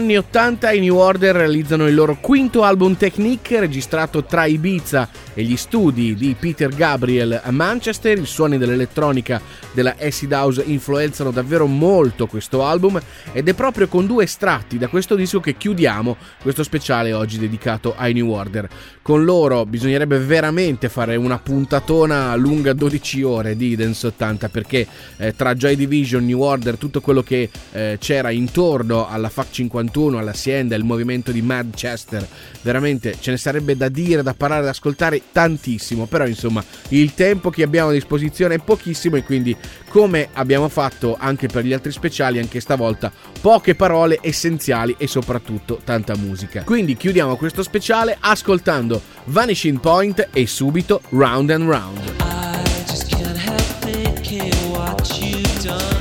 Anni 0.00 0.16
80 0.16 0.72
i 0.72 0.80
New 0.80 0.96
Order 0.96 1.36
realizzano 1.36 1.86
il 1.86 1.94
loro 1.94 2.16
quinto 2.20 2.62
album 2.62 2.96
Technique 2.96 3.60
registrato 3.60 4.24
tra 4.24 4.46
Ibiza 4.46 5.08
e 5.34 5.42
gli 5.42 5.56
studi 5.58 6.14
di 6.14 6.34
Peter 6.38 6.70
Gabriel 6.74 7.38
a 7.42 7.50
Manchester. 7.50 8.18
I 8.18 8.24
suoni 8.24 8.56
dell'elettronica 8.56 9.40
della 9.72 9.96
acid 9.98 10.32
house 10.32 10.62
influenzano 10.64 11.30
davvero 11.30 11.66
molto 11.66 12.26
questo 12.26 12.64
album 12.64 13.00
ed 13.32 13.48
è 13.48 13.54
proprio 13.54 13.88
con 13.88 14.06
due 14.06 14.24
estratti 14.24 14.78
da 14.78 14.88
questo 14.88 15.14
disco 15.14 15.40
che 15.40 15.56
chiudiamo 15.56 16.16
questo 16.42 16.62
speciale 16.62 17.12
oggi 17.12 17.38
dedicato 17.38 17.94
ai 17.96 18.12
New 18.12 18.30
Order. 18.30 18.68
Con 19.02 19.24
loro 19.24 19.66
bisognerebbe 19.66 20.18
veramente 20.18 20.88
fare 20.88 21.16
una 21.16 21.38
puntatona 21.38 22.34
lunga 22.36 22.72
12 22.72 23.22
ore 23.22 23.56
di 23.56 23.76
Dance 23.76 24.06
80 24.08 24.48
perché 24.48 24.86
eh, 25.16 25.34
tra 25.34 25.54
Joy 25.54 25.76
Division, 25.76 26.24
New 26.24 26.40
Order, 26.40 26.76
tutto 26.76 27.00
quello 27.00 27.22
che 27.22 27.48
eh, 27.72 27.96
c'era 28.00 28.30
intorno 28.30 29.08
alla 29.08 29.28
FAC 29.28 29.50
51, 29.50 30.18
all'Azienda, 30.18 30.76
il 30.76 30.84
movimento 30.84 31.32
di 31.32 31.42
Manchester, 31.42 32.26
veramente 32.62 33.16
ce 33.18 33.30
ne 33.30 33.36
sarebbe 33.36 33.76
da 33.76 33.88
dire, 33.88 34.22
da 34.22 34.34
parlare, 34.34 34.64
da 34.64 34.70
ascoltare 34.70 35.20
tantissimo, 35.32 36.06
però 36.06 36.26
insomma 36.26 36.62
il 36.88 37.14
tempo 37.14 37.50
che 37.50 37.62
abbiamo 37.62 37.90
a 37.90 37.92
disposizione 37.92 38.56
è 38.56 38.58
pochissimo 38.58 39.16
e 39.16 39.24
quindi 39.24 39.56
come 39.88 40.28
abbiamo 40.34 40.68
fatto 40.68 41.16
anche 41.18 41.48
per 41.48 41.64
gli 41.64 41.72
altri 41.72 41.92
speciali, 41.92 42.38
anche 42.38 42.60
stavolta 42.60 43.12
poche 43.40 43.74
parole 43.74 44.18
essenziali 44.20 44.94
e 44.98 45.06
soprattutto 45.06 45.80
tanta 45.84 46.14
musica. 46.16 46.62
Quindi 46.64 46.96
chiudiamo 46.96 47.36
questo 47.36 47.62
speciale 47.62 48.16
ascoltando 48.18 49.00
Vanishing 49.24 49.80
Point 49.80 50.28
e 50.32 50.46
subito 50.46 51.02
Round 51.10 51.50
and 51.50 51.68
Round. 51.68 51.98
I 52.20 52.84
just 52.86 53.08
can't 53.08 53.36
help 53.36 53.60
thinking 53.80 54.52
what 54.70 55.18
you've 55.18 55.62
done 55.62 55.99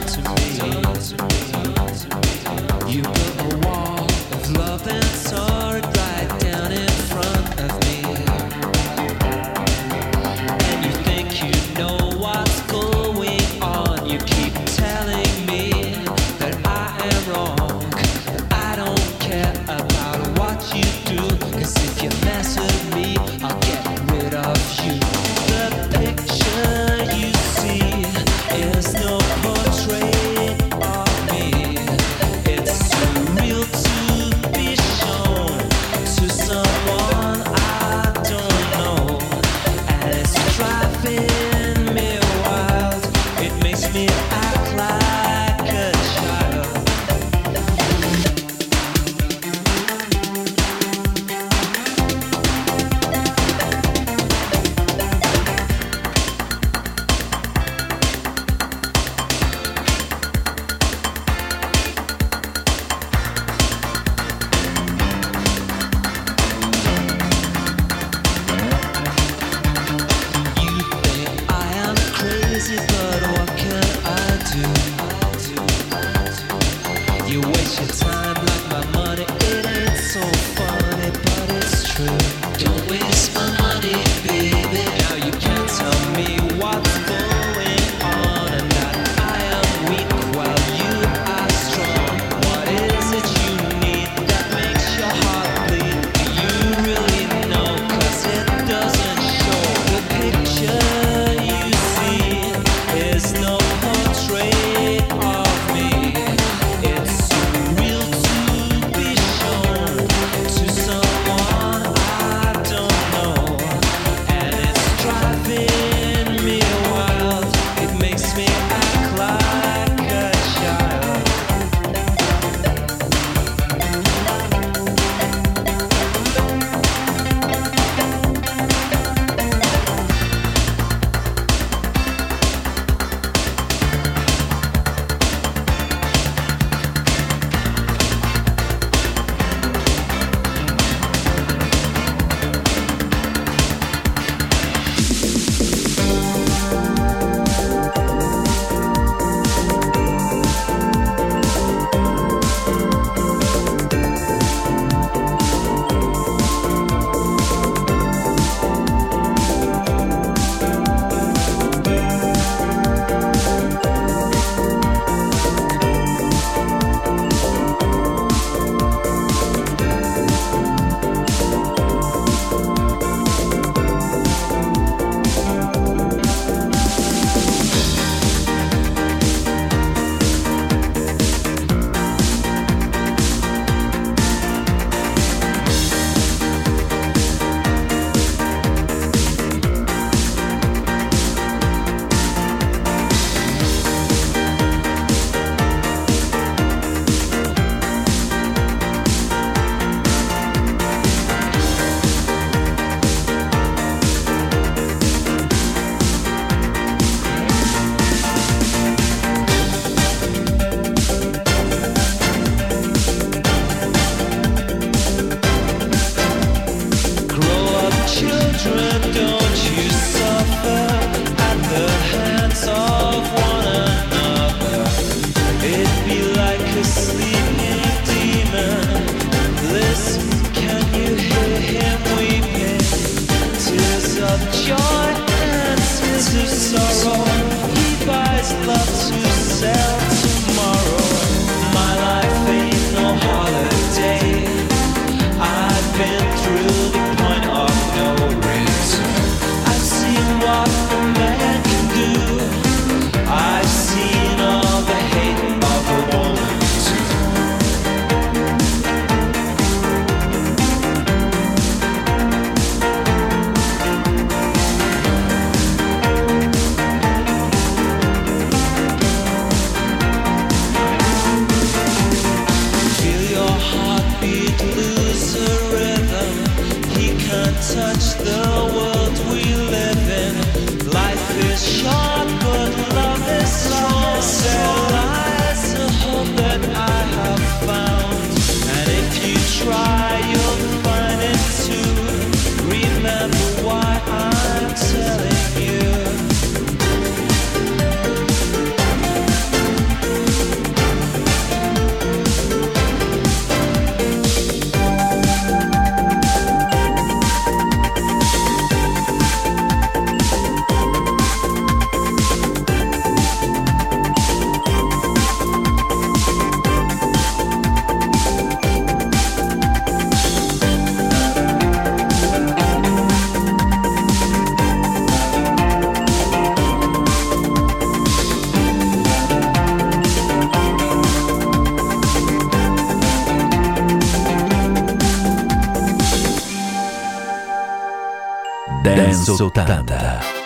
Dance 338.83 339.29
80. 339.29 340.38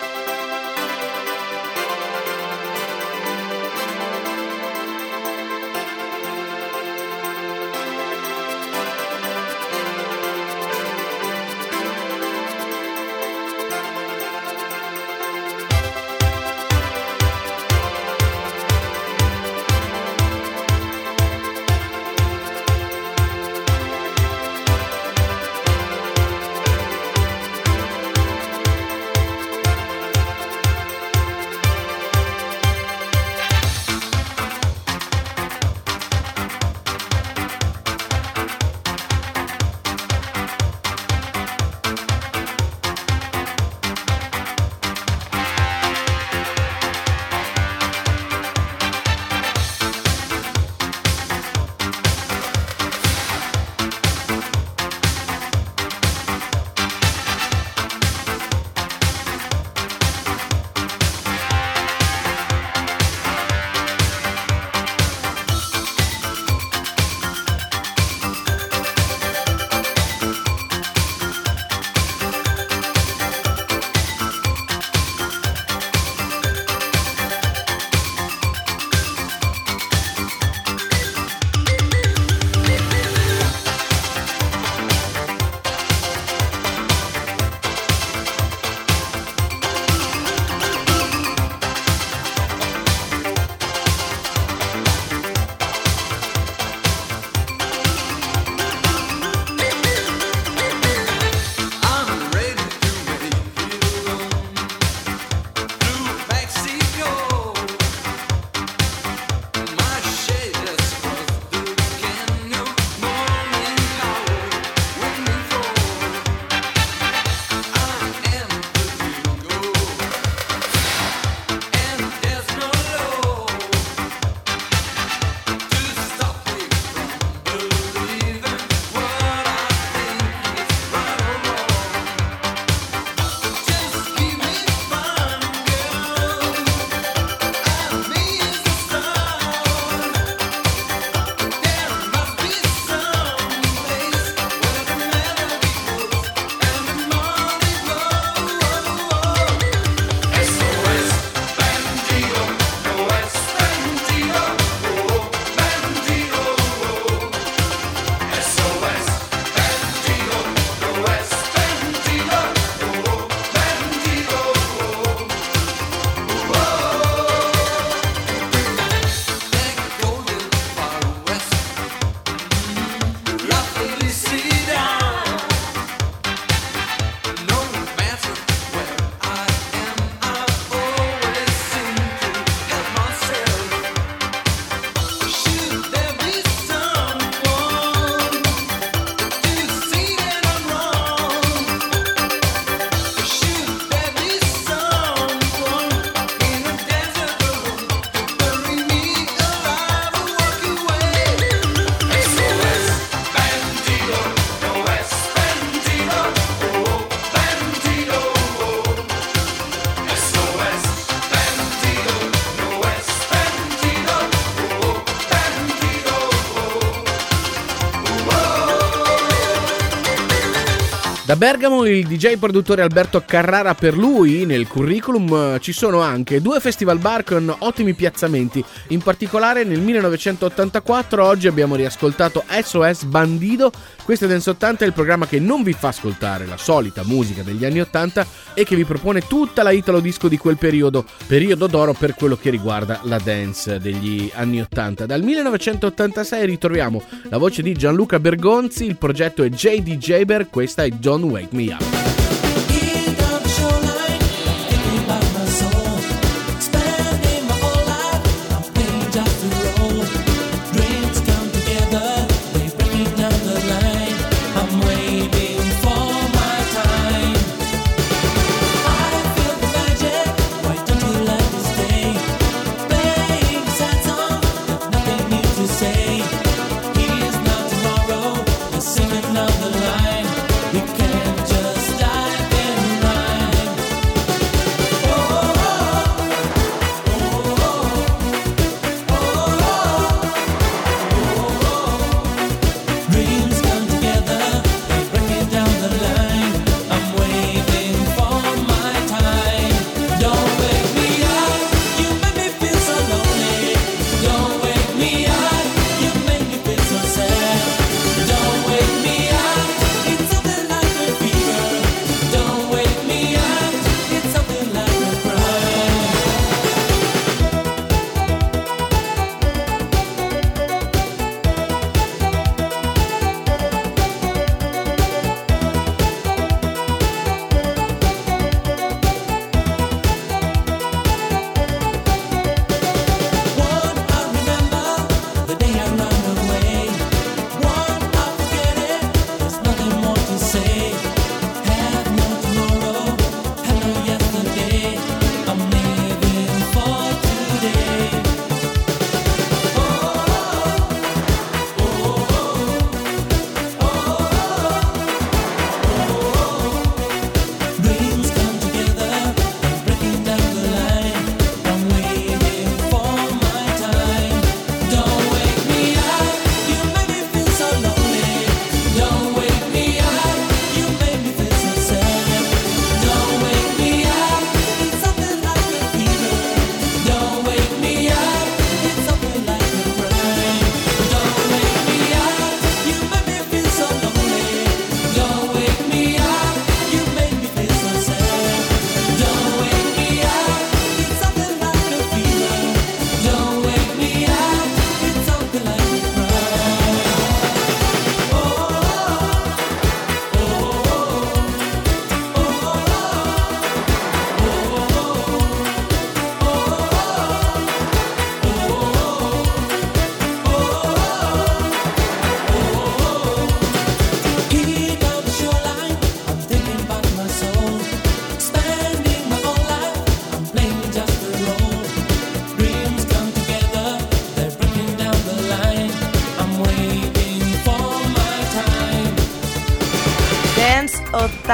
Da 221.34 221.40
Bergamo 221.40 221.84
il 221.84 222.06
DJ 222.06 222.36
produttore 222.36 222.82
Alberto 222.82 223.24
Carrara 223.26 223.74
per 223.74 223.96
lui. 223.96 224.46
Nel 224.46 224.68
curriculum 224.68 225.54
eh, 225.54 225.58
ci 225.60 225.72
sono 225.72 225.98
anche 226.00 226.40
due 226.40 226.60
festival 226.60 226.98
bar 226.98 227.24
con 227.24 227.52
ottimi 227.58 227.92
piazzamenti, 227.94 228.64
in 228.88 229.02
particolare 229.02 229.64
nel 229.64 229.80
1984 229.80 231.24
oggi 231.24 231.48
abbiamo 231.48 231.74
riascoltato 231.74 232.44
SOS 232.46 233.02
Bandido, 233.06 233.72
questo 234.04 234.26
è 234.26 234.28
Dance 234.28 234.50
80 234.50 234.84
è 234.84 234.86
il 234.86 234.92
programma 234.92 235.26
che 235.26 235.40
non 235.40 235.64
vi 235.64 235.72
fa 235.72 235.88
ascoltare 235.88 236.46
la 236.46 236.56
solita 236.56 237.02
musica 237.04 237.42
degli 237.42 237.64
anni 237.64 237.80
80 237.80 238.26
e 238.54 238.64
che 238.64 238.76
vi 238.76 238.84
propone 238.84 239.26
tutta 239.26 239.64
la 239.64 239.72
Italo 239.72 239.98
Disco 239.98 240.28
di 240.28 240.36
quel 240.36 240.56
periodo, 240.56 241.04
periodo 241.26 241.66
d'oro 241.66 241.94
per 241.94 242.14
quello 242.14 242.36
che 242.36 242.50
riguarda 242.50 243.00
la 243.04 243.18
dance 243.18 243.80
degli 243.80 244.30
anni 244.34 244.60
80. 244.60 245.06
Dal 245.06 245.22
1986 245.22 246.46
ritroviamo 246.46 247.02
la 247.30 247.38
voce 247.38 247.62
di 247.62 247.72
Gianluca 247.72 248.20
Bergonzi, 248.20 248.84
il 248.84 248.98
progetto 248.98 249.42
è 249.42 249.48
JD 249.48 249.96
Jaber, 249.96 250.48
questa 250.48 250.84
è 250.84 250.90
Don't 250.90 251.22
Wake 251.24 251.52
Me 251.52 251.72
Up. 251.72 252.23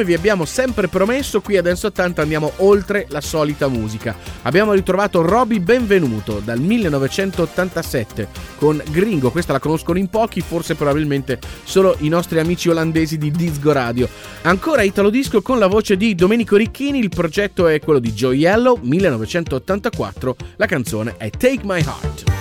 come 0.00 0.12
vi 0.12 0.18
abbiamo 0.18 0.46
sempre 0.46 0.88
promesso, 0.88 1.42
qui 1.42 1.58
a 1.58 1.62
Dance 1.62 1.88
80 1.88 2.22
andiamo 2.22 2.52
oltre 2.58 3.04
la 3.10 3.20
solita 3.20 3.68
musica. 3.68 4.16
Abbiamo 4.42 4.72
ritrovato 4.72 5.20
Roby 5.20 5.58
Benvenuto 5.58 6.40
dal 6.42 6.58
1987 6.58 8.28
con 8.56 8.82
Gringo, 8.90 9.30
questa 9.30 9.52
la 9.52 9.58
conoscono 9.58 9.98
in 9.98 10.08
pochi, 10.08 10.40
forse 10.40 10.74
probabilmente 10.74 11.38
solo 11.64 11.96
i 11.98 12.08
nostri 12.08 12.38
amici 12.38 12.70
olandesi 12.70 13.18
di 13.18 13.30
Disco 13.30 13.72
Radio. 13.72 14.08
Ancora 14.42 14.80
Italo 14.80 15.10
Disco 15.10 15.42
con 15.42 15.58
la 15.58 15.66
voce 15.66 15.98
di 15.98 16.14
Domenico 16.14 16.56
Ricchini, 16.56 16.98
il 16.98 17.10
progetto 17.10 17.66
è 17.66 17.78
quello 17.78 17.98
di 17.98 18.12
Joe 18.12 18.34
Yellow, 18.34 18.78
1984, 18.80 20.36
la 20.56 20.66
canzone 20.66 21.16
è 21.18 21.28
Take 21.28 21.60
My 21.64 21.80
Heart. 21.80 22.39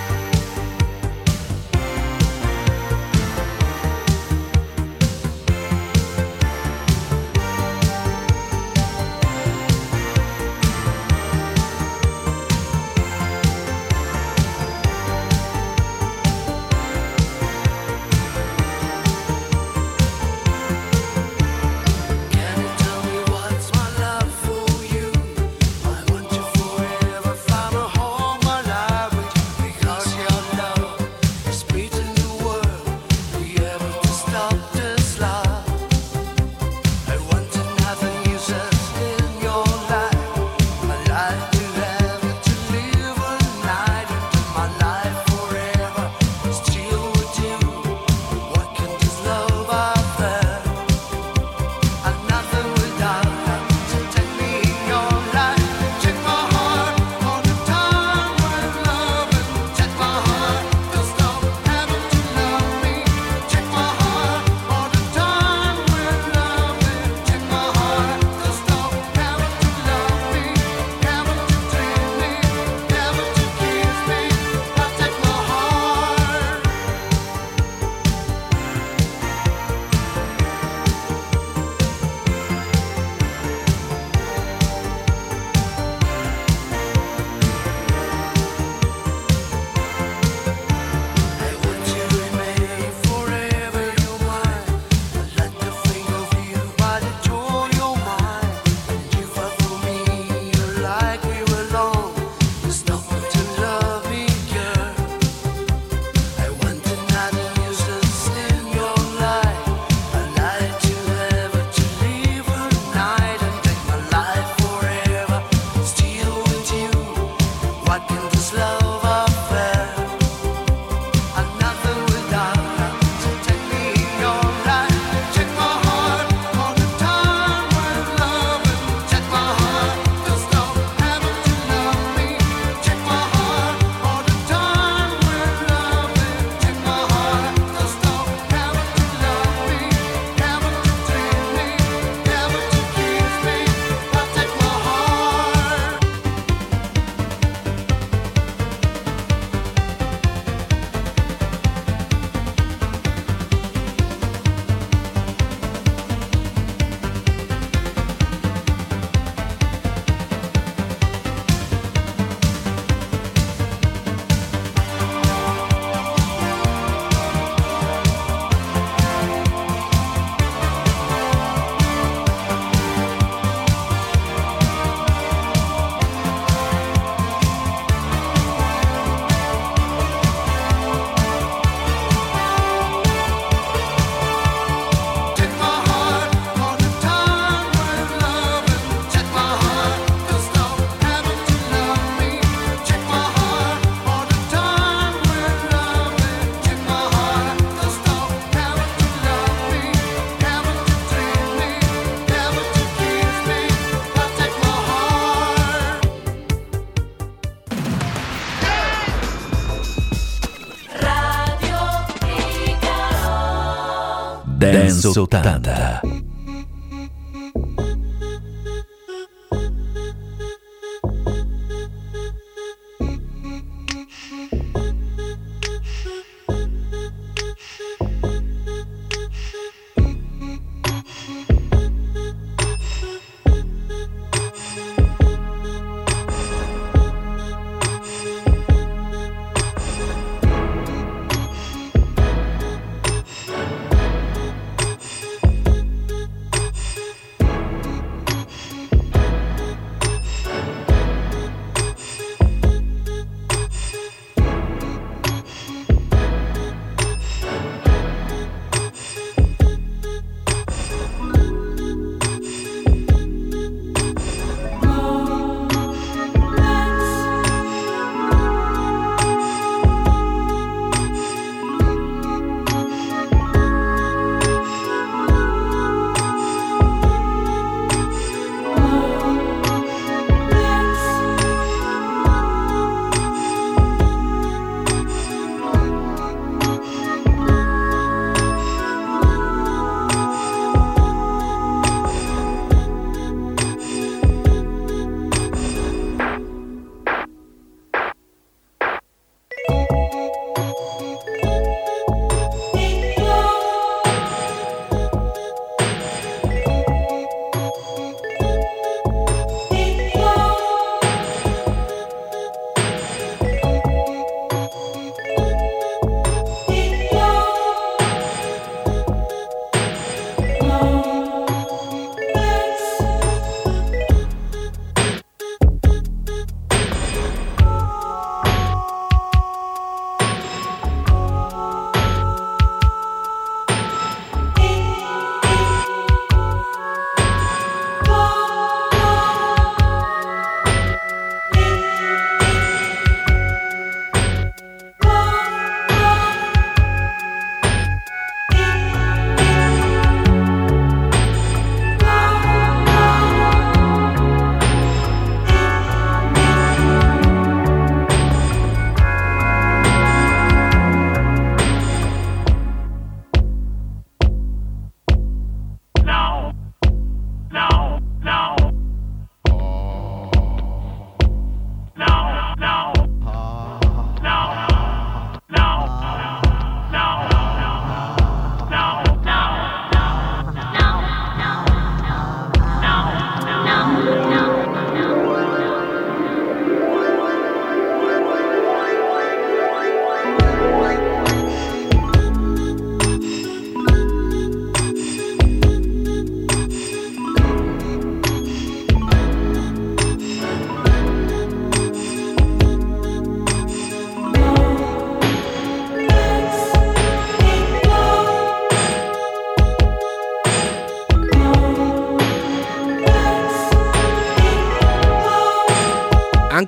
Dance 214.89 215.07
80. 215.07 216.08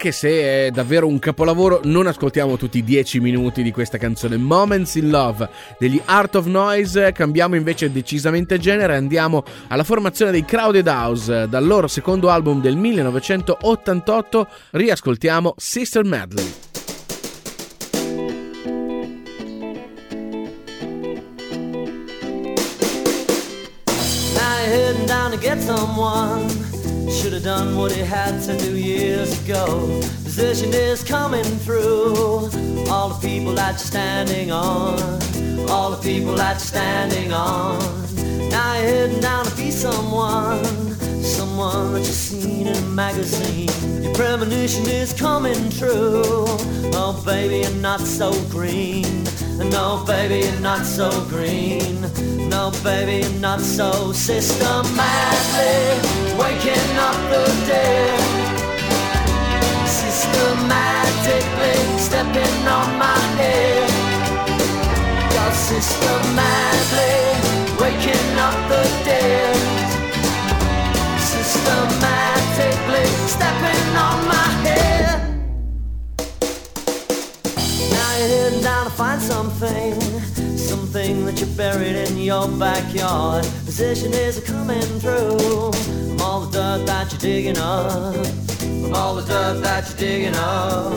Anche 0.03 0.17
se 0.17 0.65
è 0.65 0.71
davvero 0.71 1.05
un 1.05 1.19
capolavoro, 1.19 1.79
non 1.83 2.07
ascoltiamo 2.07 2.57
tutti 2.57 2.79
i 2.79 2.83
10 2.83 3.19
minuti 3.19 3.61
di 3.61 3.71
questa 3.71 3.99
canzone. 3.99 4.35
Moments 4.35 4.95
in 4.95 5.11
Love 5.11 5.47
degli 5.77 6.01
Art 6.05 6.33
of 6.33 6.47
Noise. 6.47 7.11
Cambiamo 7.11 7.55
invece 7.55 7.91
decisamente 7.91 8.57
genere. 8.57 8.95
Andiamo 8.95 9.43
alla 9.67 9.83
formazione 9.83 10.31
dei 10.31 10.43
Crowded 10.43 10.87
House. 10.87 11.47
Dal 11.47 11.63
loro 11.63 11.87
secondo 11.87 12.31
album 12.31 12.61
del 12.61 12.77
1988 12.77 14.47
riascoltiamo 14.71 15.53
Sister 15.55 16.03
Medley. 16.03 16.51
Now 24.33 24.57
heading 24.65 25.05
down 25.05 25.29
to 25.29 25.37
get 25.37 25.59
someone. 25.59 26.70
Should 27.11 27.33
have 27.33 27.43
done 27.43 27.75
what 27.75 27.91
he 27.91 28.01
had 28.01 28.41
to 28.43 28.57
do 28.57 28.75
years 28.75 29.39
ago. 29.43 29.65
Position 30.23 30.73
is 30.73 31.03
coming 31.03 31.43
through. 31.43 32.49
All 32.89 33.09
the 33.09 33.19
people 33.21 33.53
that 33.55 33.71
you're 33.71 33.79
standing 33.79 34.51
on. 34.51 34.97
All 35.69 35.91
the 35.91 36.01
people 36.01 36.35
that 36.35 36.53
you're 36.53 36.59
standing 36.59 37.33
on. 37.33 37.79
Now 38.49 38.75
you're 38.75 38.87
heading 38.87 39.19
down 39.19 39.45
to 39.45 39.55
be 39.55 39.71
someone. 39.71 40.63
Someone 41.21 41.93
that 41.93 41.99
you've 41.99 42.07
seen 42.07 42.67
in 42.67 42.75
a 42.75 42.81
magazine. 42.81 43.69
Your 44.01 44.13
premonition 44.15 44.87
is 44.87 45.13
coming 45.13 45.69
true. 45.69 46.23
Oh, 46.93 47.21
baby, 47.25 47.67
you're 47.67 47.81
not 47.81 47.99
so 47.99 48.31
green. 48.49 49.23
No, 49.57 50.03
baby, 50.07 50.47
you're 50.47 50.61
not 50.61 50.85
so 50.85 51.11
green. 51.25 52.01
No, 52.49 52.71
baby, 52.83 53.27
you're 53.27 53.41
not 53.41 53.59
so 53.59 54.13
systematically 54.13 56.20
waking 56.41 56.97
up 56.97 57.17
the 57.29 57.45
dead. 57.69 58.19
Systematically 59.85 61.79
stepping 62.07 62.67
on 62.77 62.89
my 62.97 63.19
head. 63.39 63.89
You're 65.33 65.55
systematically 65.69 67.19
waking 67.81 68.31
up 68.47 68.57
the 68.71 68.83
dead. 69.05 69.55
Systematically 71.33 73.07
stepping 73.35 73.87
on 74.07 74.17
my 74.33 74.47
head. 74.65 75.19
Now 77.93 78.11
you're 78.17 78.61
down 78.63 78.83
to 78.85 78.91
find 78.91 79.21
something, 79.21 79.93
something 80.71 81.25
that 81.25 81.37
you 81.37 81.45
buried 81.57 81.97
in 82.07 82.17
your 82.17 82.47
backyard. 82.57 83.43
Position 83.65 84.13
is 84.13 84.39
coming 84.39 84.89
through 85.01 85.73
from 85.73 86.21
all 86.21 86.39
the 86.45 86.51
dirt 86.57 86.85
that 86.85 87.11
you're 87.11 87.19
digging 87.19 87.57
up, 87.57 88.15
from 88.81 88.93
all 88.93 89.13
the 89.15 89.25
dirt 89.33 89.59
that 89.61 89.83
you're 89.89 89.97
digging 89.97 90.35
up. 90.35 90.93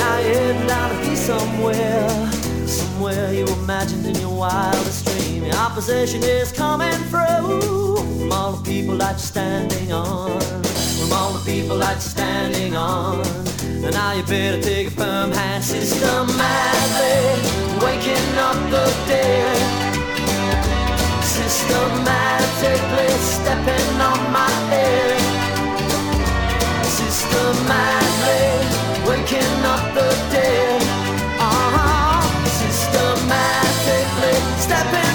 Now 0.00 0.18
you're 0.20 0.34
heading 0.40 0.66
down 0.66 0.88
to 0.92 1.10
be 1.10 1.14
somewhere, 1.14 2.08
somewhere 2.66 3.34
you 3.34 3.44
imagined 3.60 4.06
in 4.06 4.16
your 4.16 4.34
wildest 4.34 5.04
dream. 5.04 5.44
You're 5.44 5.54
opposition 5.56 6.22
is 6.22 6.50
coming 6.50 6.98
through. 7.10 7.96
From 8.18 8.32
all 8.32 8.52
the 8.52 8.64
people 8.64 8.96
that 8.96 9.16
you're 9.20 9.30
standing 9.34 9.92
on. 9.92 10.40
From 10.98 11.12
all 11.12 11.32
the 11.34 11.44
people 11.44 11.76
that 11.84 11.96
you're 11.96 12.12
standing 12.16 12.74
on. 12.74 13.55
And 13.84 13.94
now 13.94 14.12
you 14.12 14.22
better 14.22 14.60
take 14.60 14.88
a 14.88 14.90
firm 14.90 15.30
hand 15.32 15.62
systematically. 15.62 17.20
Waking 17.84 18.38
up 18.38 18.56
the 18.70 18.86
dead. 19.06 19.56
Systematically 21.22 23.10
stepping 23.34 24.00
on 24.00 24.32
my 24.32 24.50
head. 24.70 25.20
Systematically 26.98 28.46
waking 29.08 29.64
up 29.74 29.94
the 29.94 30.08
dead. 30.32 30.82
Uh-huh. 31.38 32.22
Systematically 32.62 34.36
stepping 34.58 35.05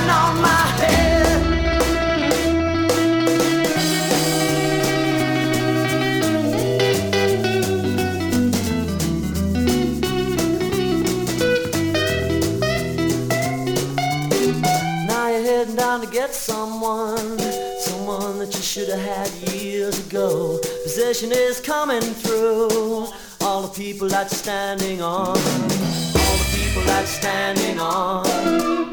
should 18.72 18.88
have 18.88 19.02
had 19.02 19.28
years 19.52 20.00
ago. 20.08 20.58
Possession 20.84 21.34
is 21.34 21.60
coming 21.60 22.00
through. 22.00 23.10
All 23.42 23.64
the 23.64 23.74
people 23.76 24.08
that's 24.08 24.38
standing 24.38 25.02
on, 25.02 25.36
all 25.36 25.36
the 25.36 26.56
people 26.56 26.82
that's 26.84 27.10
standing 27.10 27.82
on, 27.82 28.26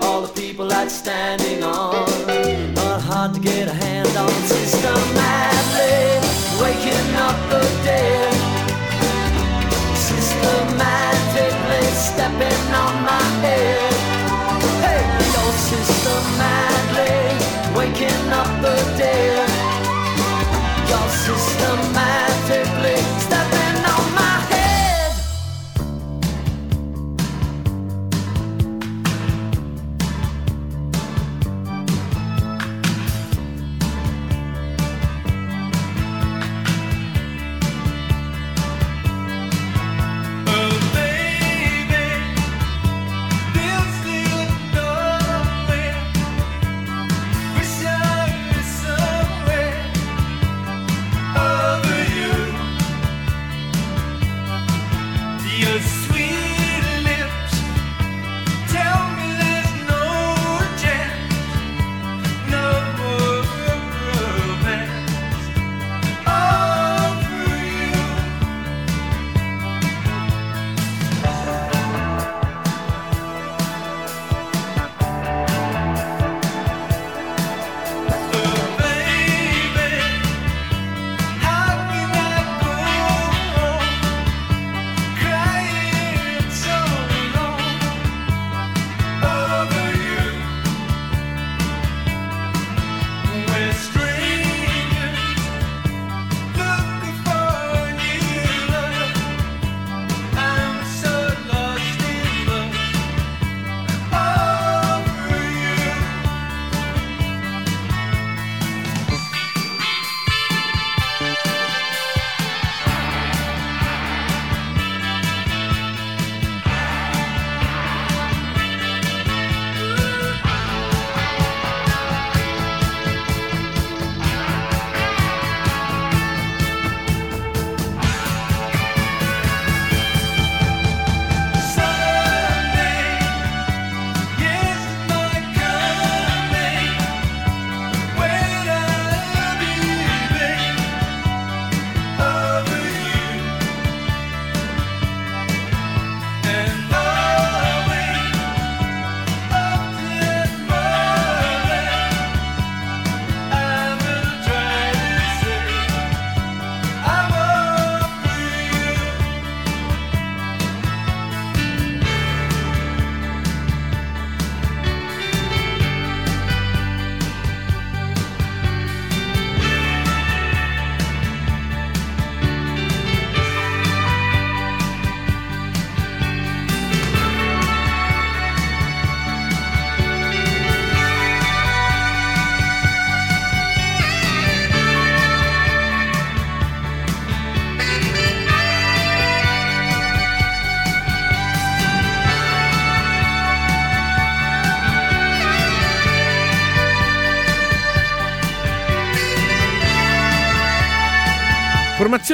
all 0.02 0.22
the 0.22 0.32
people 0.34 0.66
that's 0.66 0.92
standing 0.92 1.62
on. 1.62 2.08
Not 2.74 3.02
hard 3.02 3.34
to 3.34 3.40
get 3.40 3.68
a 3.68 3.72
hand 3.72 4.16
on 4.16 4.32
systematically 4.50 6.18
waking 6.58 7.14
up 7.14 7.38
the 7.48 7.62
dead. 7.86 8.34
Systematically 9.94 11.86
stepping 11.94 12.74
on 12.74 13.04
my 13.06 13.22
head. 13.46 13.94
Hey, 14.82 15.06
you're 15.34 15.54
systematically 15.70 17.38
waking 17.78 18.32
up 18.32 18.50
the 18.60 18.74
dead. 18.98 19.47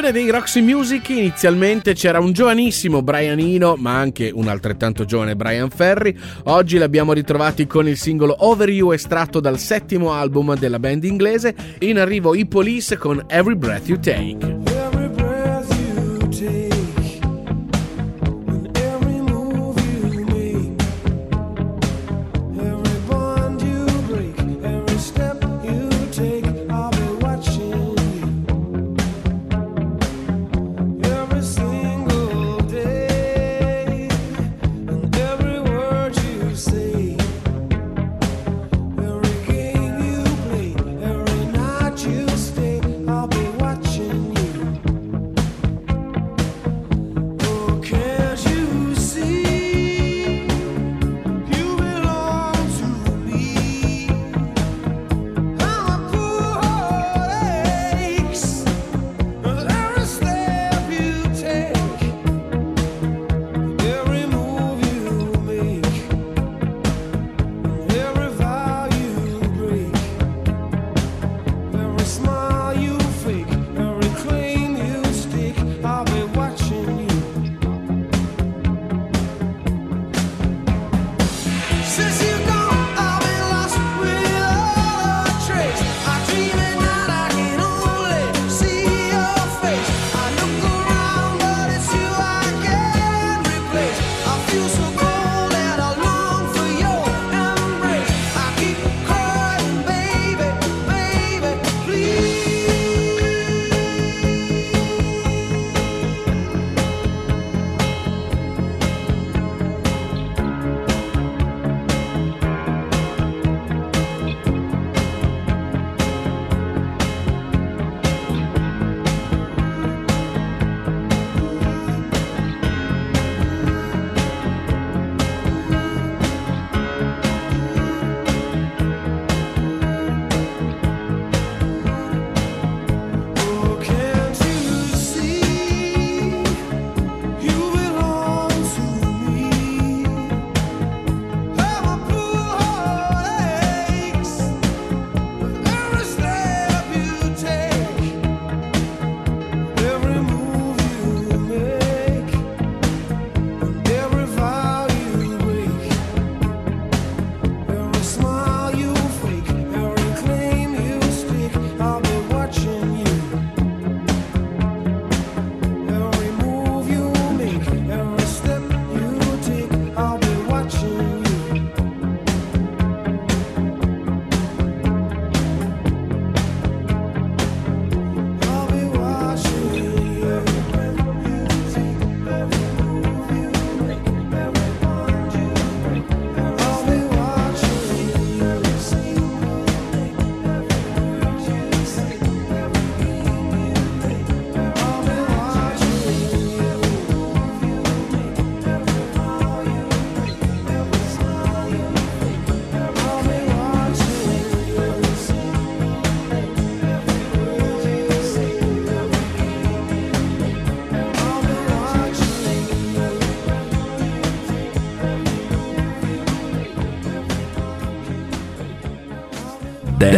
Formazione 0.05 0.13
dei 0.13 0.31
Roxy 0.31 0.61
Music, 0.61 1.09
inizialmente 1.09 1.95
c'era 1.95 2.21
un 2.21 2.33
giovanissimo 2.33 3.01
Brian 3.01 3.39
Eno, 3.39 3.75
ma 3.77 3.97
anche 3.97 4.31
un 4.35 4.49
altrettanto 4.49 5.07
giovane 5.07 5.35
Brian 5.35 5.71
Ferry. 5.71 6.15
Oggi 6.45 6.77
li 6.77 6.83
abbiamo 6.83 7.15
ritrovati 7.15 7.67
con 7.67 7.89
il 7.89 7.97
singolo 7.97 8.37
Over 8.41 8.69
You 8.69 8.91
estratto 8.91 9.41
dal 9.41 9.59
settimo 9.59 10.13
album 10.13 10.57
della 10.57 10.79
band 10.79 11.05
inglese. 11.05 11.55
In 11.81 11.99
arrivo 11.99 12.35
i 12.35 12.45
Police 12.45 12.99
con 12.99 13.25
Every 13.29 13.57
Breath 13.57 13.89
You 13.89 13.99
Take. 13.99 14.74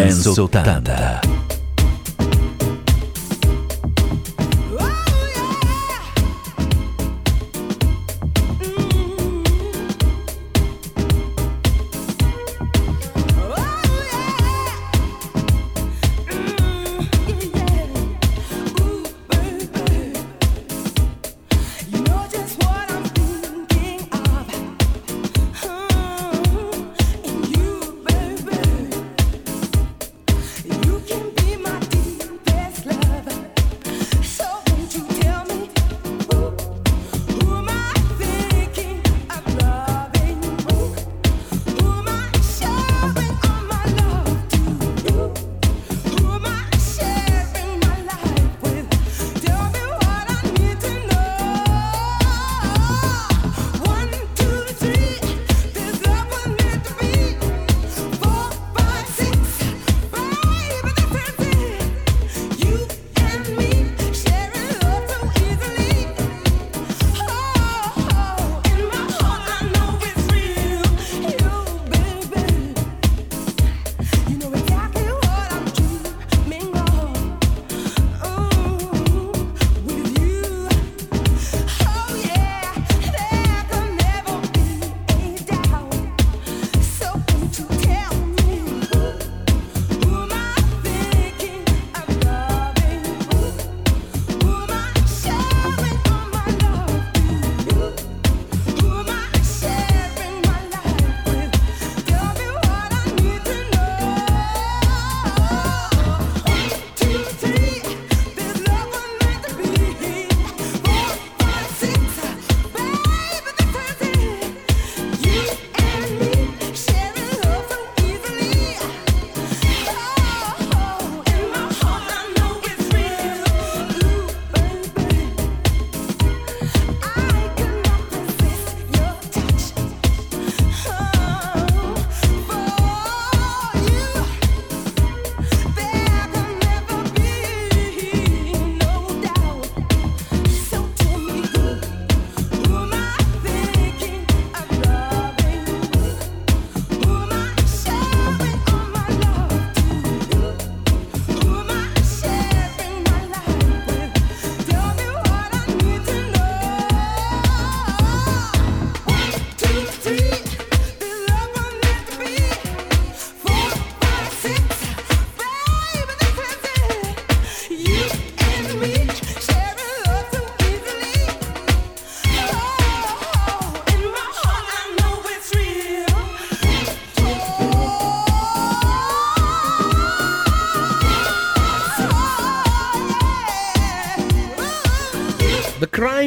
Dance 0.06 0.28
80. 0.38 1.25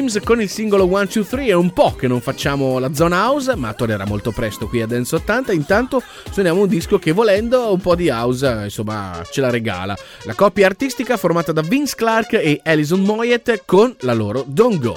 Grimes 0.00 0.18
con 0.24 0.40
il 0.40 0.48
singolo 0.48 0.86
1, 0.86 1.04
2, 1.12 1.26
3. 1.26 1.44
È 1.44 1.52
un 1.52 1.74
po' 1.74 1.94
che 1.94 2.08
non 2.08 2.22
facciamo 2.22 2.78
la 2.78 2.94
zona 2.94 3.26
house, 3.26 3.54
ma 3.54 3.74
tornerà 3.74 4.06
molto 4.06 4.30
presto 4.30 4.66
qui 4.66 4.80
a 4.80 4.86
Dance 4.86 5.14
80. 5.16 5.52
Intanto 5.52 6.02
suoniamo 6.30 6.62
un 6.62 6.68
disco 6.68 6.98
che 6.98 7.12
volendo 7.12 7.70
un 7.70 7.80
po' 7.80 7.94
di 7.94 8.08
house, 8.08 8.62
insomma, 8.64 9.22
ce 9.30 9.42
la 9.42 9.50
regala. 9.50 9.94
La 10.22 10.34
coppia 10.34 10.64
artistica 10.64 11.18
formata 11.18 11.52
da 11.52 11.60
Vince 11.60 11.96
Clark 11.96 12.32
e 12.32 12.62
Alison 12.64 13.00
Moyet 13.00 13.64
con 13.66 13.94
la 14.00 14.14
loro 14.14 14.42
Don't 14.46 14.80
Go. 14.80 14.96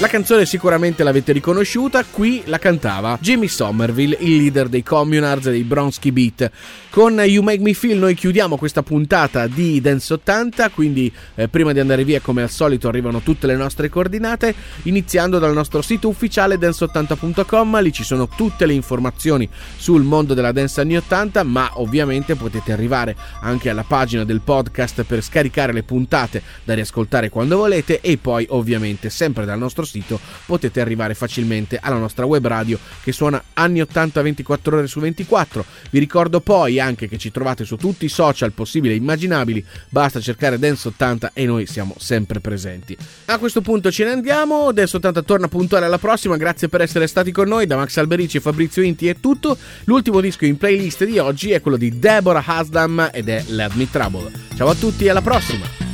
La 0.00 0.08
canzone 0.08 0.46
sicuramente 0.46 1.04
l'avete 1.04 1.30
riconosciuta, 1.30 2.02
qui 2.04 2.40
la 2.46 2.58
cantava 2.58 3.18
Jimmy 3.20 3.48
Somerville, 3.48 4.16
il 4.20 4.36
leader 4.38 4.68
dei 4.68 4.82
Communards 4.82 5.48
e 5.48 5.50
dei 5.50 5.62
Bronsky 5.62 6.10
Beat. 6.10 6.50
Con 6.88 7.20
You 7.22 7.42
Make 7.42 7.60
Me 7.60 7.74
Feel 7.74 7.98
noi 7.98 8.14
chiudiamo 8.14 8.56
questa 8.56 8.82
puntata 8.82 9.46
di 9.46 9.78
Dance 9.82 10.14
80, 10.14 10.70
quindi 10.70 11.12
eh, 11.34 11.48
prima 11.48 11.72
di 11.72 11.80
andare 11.80 12.04
via 12.04 12.20
come 12.20 12.40
al 12.40 12.48
solito 12.48 12.88
arrivano 12.88 13.20
tutte 13.20 13.46
le 13.46 13.56
nostre 13.56 13.90
coordinate, 13.90 14.54
iniziando 14.84 15.38
dal 15.38 15.52
nostro 15.52 15.82
sito 15.82 16.08
ufficiale 16.08 16.56
dance80.com, 16.56 17.82
lì 17.82 17.92
ci 17.92 18.02
sono 18.02 18.26
tutte 18.26 18.64
le 18.64 18.72
informazioni 18.72 19.46
sul 19.76 20.02
mondo 20.02 20.32
della 20.32 20.52
dance 20.52 20.80
anni 20.80 20.96
80, 20.96 21.42
ma 21.42 21.72
ovviamente 21.74 22.36
potete 22.36 22.72
arrivare 22.72 23.14
anche 23.42 23.68
alla 23.68 23.84
pagina 23.86 24.24
del 24.24 24.40
podcast 24.40 25.02
per 25.02 25.22
scaricare 25.22 25.74
le 25.74 25.82
puntate 25.82 26.42
da 26.64 26.72
riascoltare 26.72 27.28
quando 27.28 27.58
volete 27.58 28.00
e 28.00 28.16
poi 28.16 28.46
ovviamente 28.48 29.10
sempre 29.10 29.44
dal 29.44 29.58
nostro 29.58 29.82
sito 29.82 29.88
potete 30.46 30.80
arrivare 30.80 31.14
facilmente 31.14 31.78
alla 31.80 31.96
nostra 31.96 32.24
web 32.24 32.46
radio 32.46 32.78
che 33.02 33.12
suona 33.12 33.42
anni 33.54 33.80
80 33.80 34.22
24 34.22 34.76
ore 34.76 34.86
su 34.86 35.00
24. 35.00 35.64
Vi 35.90 35.98
ricordo 35.98 36.40
poi 36.40 36.78
anche 36.78 37.08
che 37.08 37.18
ci 37.18 37.30
trovate 37.30 37.64
su 37.64 37.76
tutti 37.76 38.04
i 38.04 38.08
social 38.08 38.52
possibili 38.52 38.94
e 38.94 38.96
immaginabili, 38.96 39.64
basta 39.88 40.20
cercare 40.20 40.58
Dance 40.58 40.88
80 40.88 41.30
e 41.32 41.46
noi 41.46 41.66
siamo 41.66 41.94
sempre 41.98 42.40
presenti. 42.40 42.96
A 43.26 43.38
questo 43.38 43.60
punto 43.60 43.90
ce 43.90 44.04
ne 44.04 44.10
andiamo, 44.10 44.72
Dance 44.72 44.96
80 44.96 45.22
torna 45.22 45.48
puntuale 45.48 45.86
alla 45.86 45.98
prossima, 45.98 46.36
grazie 46.36 46.68
per 46.68 46.82
essere 46.82 47.06
stati 47.06 47.32
con 47.32 47.48
noi, 47.48 47.66
da 47.66 47.76
Max 47.76 47.96
Alberici 47.96 48.36
e 48.36 48.40
Fabrizio 48.40 48.82
Inti 48.82 49.08
è 49.08 49.16
tutto, 49.18 49.56
l'ultimo 49.84 50.20
disco 50.20 50.44
in 50.44 50.56
playlist 50.56 51.04
di 51.04 51.18
oggi 51.18 51.50
è 51.50 51.60
quello 51.60 51.76
di 51.76 51.98
Deborah 51.98 52.44
Haslam 52.44 53.10
ed 53.12 53.28
è 53.28 53.44
Let 53.48 53.74
Me 53.74 53.88
Trouble. 53.90 54.30
Ciao 54.56 54.68
a 54.68 54.74
tutti 54.74 55.04
e 55.04 55.10
alla 55.10 55.22
prossima! 55.22 55.89